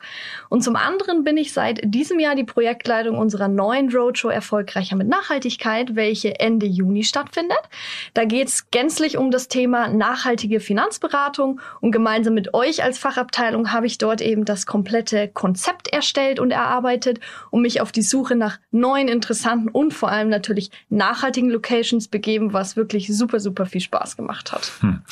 Und 0.48 0.62
zum 0.64 0.74
anderen 0.74 1.22
bin 1.22 1.36
ich 1.36 1.52
seit 1.52 1.80
diesem 1.84 2.18
Jahr 2.18 2.34
die 2.34 2.44
Projektleitung 2.44 3.16
unserer 3.16 3.46
neuen 3.46 3.94
Roadshow 3.94 4.28
Erfolgreicher 4.28 4.96
mit 4.96 5.06
Nachhaltigkeit, 5.08 5.94
welche 5.94 6.40
Ende 6.40 6.66
Juni 6.66 7.04
stattfindet. 7.04 7.60
Da 8.14 8.24
geht 8.24 8.48
es 8.48 8.70
gänzlich 8.70 9.16
um 9.16 9.30
das 9.30 9.46
Thema 9.46 9.88
nachhaltige 9.88 10.58
Finanzberatung 10.58 11.60
und 11.80 11.92
gemeinsam 11.92 12.34
mit 12.34 12.52
euch 12.52 12.82
als 12.82 12.98
Fachabteilung 12.98 13.72
habe 13.72 13.86
ich 13.86 13.98
dort 13.98 14.20
eben 14.20 14.44
das 14.44 14.66
komplette 14.66 15.28
Konzept 15.28 15.88
erstellt 15.92 16.40
und 16.40 16.50
erarbeitet, 16.50 17.20
um 17.50 17.62
mich 17.62 17.80
auf 17.80 17.92
die 17.92 18.02
Suche 18.02 18.34
nach 18.34 18.58
neuen, 18.72 19.06
interessanten 19.06 19.68
und 19.68 19.94
vor 19.94 20.10
allem 20.10 20.28
natürlich 20.28 20.70
nachhaltigen 20.88 21.50
Locations 21.50 22.08
begeben, 22.08 22.52
was 22.52 22.76
wirklich 22.76 23.06
super, 23.06 23.38
super 23.38 23.66
viel 23.66 23.80
Spaß 23.80 24.16
gemacht 24.16 24.52
hat. 24.52 24.72
Hm. 24.80 25.02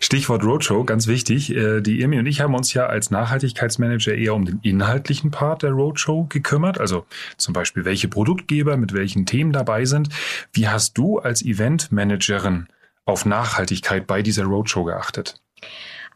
Stichwort 0.00 0.39
Stichwort 0.40 0.54
Roadshow, 0.54 0.84
ganz 0.84 1.06
wichtig. 1.06 1.54
Äh, 1.54 1.80
die 1.80 2.00
Irmi 2.00 2.18
und 2.18 2.26
ich 2.26 2.40
haben 2.40 2.54
uns 2.54 2.72
ja 2.72 2.86
als 2.86 3.10
Nachhaltigkeitsmanager 3.10 4.14
eher 4.14 4.34
um 4.34 4.44
den 4.44 4.60
inhaltlichen 4.62 5.30
Part 5.30 5.62
der 5.62 5.72
Roadshow 5.72 6.26
gekümmert. 6.28 6.80
Also 6.80 7.04
zum 7.36 7.52
Beispiel, 7.52 7.84
welche 7.84 8.08
Produktgeber 8.08 8.76
mit 8.76 8.94
welchen 8.94 9.26
Themen 9.26 9.52
dabei 9.52 9.84
sind. 9.84 10.08
Wie 10.52 10.68
hast 10.68 10.96
du 10.96 11.18
als 11.18 11.42
Eventmanagerin 11.42 12.68
auf 13.04 13.26
Nachhaltigkeit 13.26 14.06
bei 14.06 14.22
dieser 14.22 14.44
Roadshow 14.44 14.84
geachtet? 14.84 15.40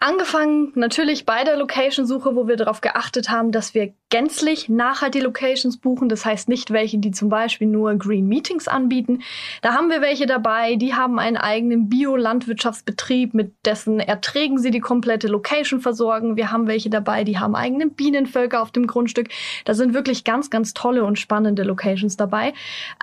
Angefangen 0.01 0.73
natürlich 0.75 1.25
bei 1.25 1.45
der 1.45 1.57
Location-Suche, 1.57 2.37
wo 2.37 2.47
wir 2.47 2.57
darauf 2.57 2.81
geachtet 2.81 3.31
haben, 3.31 3.53
dass 3.53 3.75
wir 3.75 3.95
gänzlich 4.11 4.69
nachhaltige 4.69 5.25
Locations 5.25 5.77
buchen. 5.79 6.09
Das 6.09 6.25
heißt 6.25 6.49
nicht 6.49 6.71
welche, 6.71 6.99
die 6.99 7.11
zum 7.11 7.29
Beispiel 7.29 7.67
nur 7.67 7.95
Green 7.97 8.29
Meetings 8.29 8.69
anbieten. 8.69 9.23
Da 9.63 9.75
haben 9.75 9.91
wir 9.91 10.03
welche 10.03 10.27
dabei, 10.27 10.77
die 10.77 10.95
haben 10.95 11.19
einen 11.19 11.37
eigenen 11.37 11.89
Bio-Landwirtschaftsbetrieb, 11.89 13.35
mit 13.35 13.55
dessen 13.65 13.99
Erträgen 13.99 14.59
sie 14.59 14.71
die 14.71 14.81
komplette 14.81 15.27
Location 15.27 15.81
versorgen. 15.81 16.37
Wir 16.37 16.53
haben 16.53 16.69
welche 16.69 16.91
dabei, 16.91 17.25
die 17.25 17.39
haben 17.39 17.57
eigene 17.57 17.89
Bienenvölker 17.89 18.63
auf 18.63 18.71
dem 18.71 18.87
Grundstück. 18.87 19.31
Da 19.65 19.75
sind 19.75 19.95
wirklich 19.95 20.23
ganz, 20.23 20.51
ganz 20.51 20.75
tolle 20.75 21.05
und 21.05 21.19
spannende 21.19 21.63
Locations 21.63 22.17
dabei. 22.17 22.53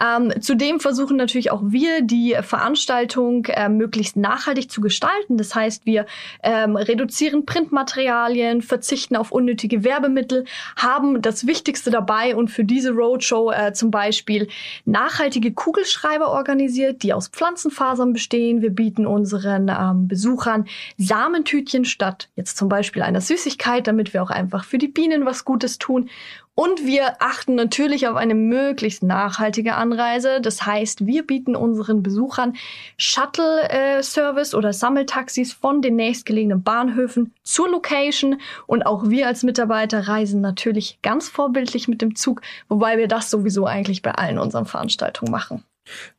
Ähm, 0.01 0.31
zudem 0.39 0.79
versuchen 0.79 1.17
natürlich 1.17 1.51
auch 1.51 1.61
wir, 1.65 2.01
die 2.03 2.37
Veranstaltung 2.41 3.45
äh, 3.45 3.69
möglichst 3.69 4.15
nachhaltig 4.15 4.71
zu 4.71 4.81
gestalten. 4.81 5.37
Das 5.37 5.55
heißt, 5.55 5.85
wir 5.85 6.05
ähm, 6.43 6.77
reduzieren 6.87 7.45
Printmaterialien, 7.45 8.61
verzichten 8.61 9.15
auf 9.15 9.31
unnötige 9.31 9.83
Werbemittel, 9.83 10.45
haben 10.75 11.21
das 11.21 11.47
Wichtigste 11.47 11.91
dabei 11.91 12.35
und 12.35 12.49
für 12.49 12.63
diese 12.63 12.91
Roadshow 12.91 13.51
äh, 13.51 13.73
zum 13.73 13.91
Beispiel 13.91 14.47
nachhaltige 14.85 15.53
Kugelschreiber 15.53 16.29
organisiert, 16.29 17.03
die 17.03 17.13
aus 17.13 17.27
Pflanzenfasern 17.27 18.13
bestehen. 18.13 18.61
Wir 18.61 18.71
bieten 18.71 19.05
unseren 19.05 19.69
ähm, 19.69 20.07
Besuchern 20.07 20.65
Samentütchen 20.97 21.85
statt 21.85 22.29
jetzt 22.35 22.57
zum 22.57 22.69
Beispiel 22.69 23.01
einer 23.01 23.21
Süßigkeit, 23.21 23.87
damit 23.87 24.13
wir 24.13 24.23
auch 24.23 24.29
einfach 24.29 24.63
für 24.63 24.77
die 24.77 24.87
Bienen 24.87 25.25
was 25.25 25.45
Gutes 25.45 25.77
tun. 25.77 26.09
Und 26.53 26.85
wir 26.85 27.21
achten 27.21 27.55
natürlich 27.55 28.07
auf 28.07 28.17
eine 28.17 28.35
möglichst 28.35 29.03
nachhaltige 29.03 29.75
Anreise. 29.75 30.41
Das 30.41 30.65
heißt, 30.65 31.05
wir 31.05 31.25
bieten 31.25 31.55
unseren 31.55 32.03
Besuchern 32.03 32.57
Shuttle-Service 32.97 34.53
oder 34.53 34.73
Sammeltaxis 34.73 35.53
von 35.53 35.81
den 35.81 35.95
nächstgelegenen 35.95 36.61
Bahnhöfen 36.61 37.33
zur 37.43 37.69
Location. 37.69 38.41
Und 38.67 38.85
auch 38.85 39.09
wir 39.09 39.27
als 39.27 39.43
Mitarbeiter 39.43 40.09
reisen 40.09 40.41
natürlich 40.41 40.99
ganz 41.01 41.29
vorbildlich 41.29 41.87
mit 41.87 42.01
dem 42.01 42.15
Zug, 42.15 42.41
wobei 42.67 42.97
wir 42.97 43.07
das 43.07 43.29
sowieso 43.29 43.65
eigentlich 43.65 44.01
bei 44.01 44.11
allen 44.11 44.37
unseren 44.37 44.65
Veranstaltungen 44.65 45.31
machen. 45.31 45.63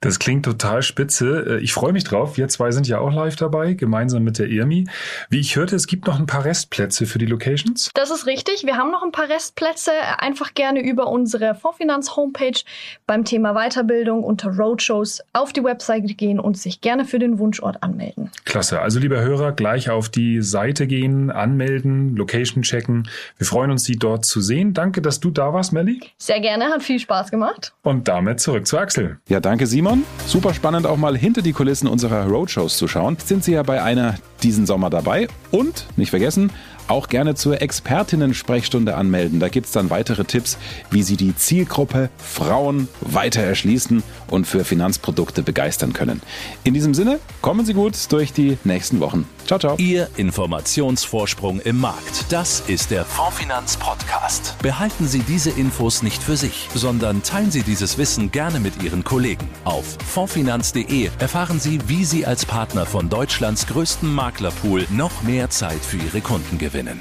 Das 0.00 0.18
klingt 0.18 0.44
total 0.44 0.82
spitze. 0.82 1.58
Äh, 1.58 1.60
ich 1.60 1.72
freue 1.72 1.92
mich 1.92 2.04
drauf. 2.04 2.36
Wir 2.36 2.48
zwei 2.48 2.72
sind 2.72 2.88
ja 2.88 2.98
auch 2.98 3.12
live 3.12 3.36
dabei, 3.36 3.74
gemeinsam 3.74 4.24
mit 4.24 4.38
der 4.38 4.50
ERMI. 4.50 4.86
Wie 5.30 5.40
ich 5.40 5.56
hörte, 5.56 5.76
es 5.76 5.86
gibt 5.86 6.06
noch 6.06 6.18
ein 6.18 6.26
paar 6.26 6.44
Restplätze 6.44 7.06
für 7.06 7.18
die 7.18 7.26
Locations. 7.26 7.90
Das 7.94 8.10
ist 8.10 8.26
richtig. 8.26 8.64
Wir 8.64 8.76
haben 8.76 8.90
noch 8.90 9.02
ein 9.02 9.12
paar 9.12 9.28
Restplätze. 9.28 9.92
Einfach 10.18 10.54
gerne 10.54 10.80
über 10.82 11.06
unsere 11.06 11.54
Fondsfinanz-Homepage 11.54 12.60
beim 13.06 13.24
Thema 13.24 13.54
Weiterbildung 13.54 14.24
unter 14.24 14.50
Roadshows 14.50 15.22
auf 15.32 15.52
die 15.52 15.62
Webseite 15.62 16.14
gehen 16.14 16.40
und 16.40 16.58
sich 16.58 16.80
gerne 16.80 17.04
für 17.04 17.18
den 17.18 17.38
Wunschort 17.38 17.82
anmelden. 17.82 18.30
Klasse. 18.44 18.80
Also, 18.80 18.98
lieber 18.98 19.20
Hörer, 19.20 19.52
gleich 19.52 19.90
auf 19.90 20.08
die 20.08 20.42
Seite 20.42 20.86
gehen, 20.86 21.30
anmelden, 21.30 22.16
Location 22.16 22.62
checken. 22.62 23.08
Wir 23.38 23.46
freuen 23.46 23.70
uns, 23.70 23.84
Sie 23.84 23.96
dort 23.96 24.24
zu 24.24 24.40
sehen. 24.40 24.74
Danke, 24.74 25.00
dass 25.02 25.20
du 25.20 25.30
da 25.30 25.52
warst, 25.52 25.72
Melly. 25.72 26.00
Sehr 26.18 26.40
gerne. 26.40 26.66
Hat 26.66 26.82
viel 26.82 26.98
Spaß 26.98 27.30
gemacht. 27.30 27.72
Und 27.82 28.08
damit 28.08 28.40
zurück 28.40 28.66
zu 28.66 28.78
Axel. 28.78 29.18
Ja, 29.28 29.40
danke 29.40 29.51
Danke, 29.52 29.66
Simon. 29.66 30.04
Super 30.26 30.54
spannend, 30.54 30.86
auch 30.86 30.96
mal 30.96 31.14
hinter 31.14 31.42
die 31.42 31.52
Kulissen 31.52 31.86
unserer 31.86 32.26
Roadshows 32.26 32.78
zu 32.78 32.88
schauen. 32.88 33.18
Sind 33.22 33.44
Sie 33.44 33.52
ja 33.52 33.62
bei 33.62 33.82
einer 33.82 34.14
diesen 34.42 34.64
Sommer 34.64 34.88
dabei. 34.88 35.28
Und, 35.50 35.88
nicht 35.96 36.08
vergessen, 36.08 36.50
auch 36.88 37.10
gerne 37.10 37.34
zur 37.34 37.60
Expertinnen-Sprechstunde 37.60 38.96
anmelden. 38.96 39.40
Da 39.40 39.50
gibt 39.50 39.66
es 39.66 39.72
dann 39.72 39.90
weitere 39.90 40.24
Tipps, 40.24 40.56
wie 40.90 41.02
Sie 41.02 41.18
die 41.18 41.36
Zielgruppe 41.36 42.08
Frauen 42.16 42.88
weiter 43.02 43.42
erschließen 43.42 44.02
und 44.28 44.46
für 44.46 44.64
Finanzprodukte 44.64 45.42
begeistern 45.42 45.92
können. 45.92 46.22
In 46.64 46.72
diesem 46.72 46.94
Sinne, 46.94 47.18
kommen 47.42 47.66
Sie 47.66 47.74
gut 47.74 47.94
durch 48.10 48.32
die 48.32 48.56
nächsten 48.64 49.00
Wochen. 49.00 49.26
Ciao, 49.46 49.58
ciao. 49.58 49.76
Ihr 49.78 50.08
Informationsvorsprung 50.16 51.60
im 51.60 51.78
Markt. 51.78 52.26
Das 52.30 52.60
ist 52.68 52.90
der 52.90 53.04
Fondfinanz 53.04 53.76
Podcast. 53.76 54.56
Behalten 54.62 55.06
Sie 55.06 55.20
diese 55.20 55.50
Infos 55.50 56.02
nicht 56.02 56.22
für 56.22 56.36
sich, 56.36 56.68
sondern 56.74 57.22
teilen 57.22 57.50
Sie 57.50 57.62
dieses 57.62 57.98
Wissen 57.98 58.30
gerne 58.30 58.60
mit 58.60 58.82
Ihren 58.82 59.04
Kollegen. 59.04 59.48
Auf 59.64 59.98
fondfinanz.de 60.06 61.10
erfahren 61.18 61.60
Sie, 61.60 61.80
wie 61.86 62.04
Sie 62.04 62.26
als 62.26 62.46
Partner 62.46 62.86
von 62.86 63.08
Deutschlands 63.08 63.66
größtem 63.66 64.12
Maklerpool 64.12 64.86
noch 64.90 65.22
mehr 65.22 65.50
Zeit 65.50 65.80
für 65.84 65.98
Ihre 65.98 66.20
Kunden 66.20 66.58
gewinnen. 66.58 67.00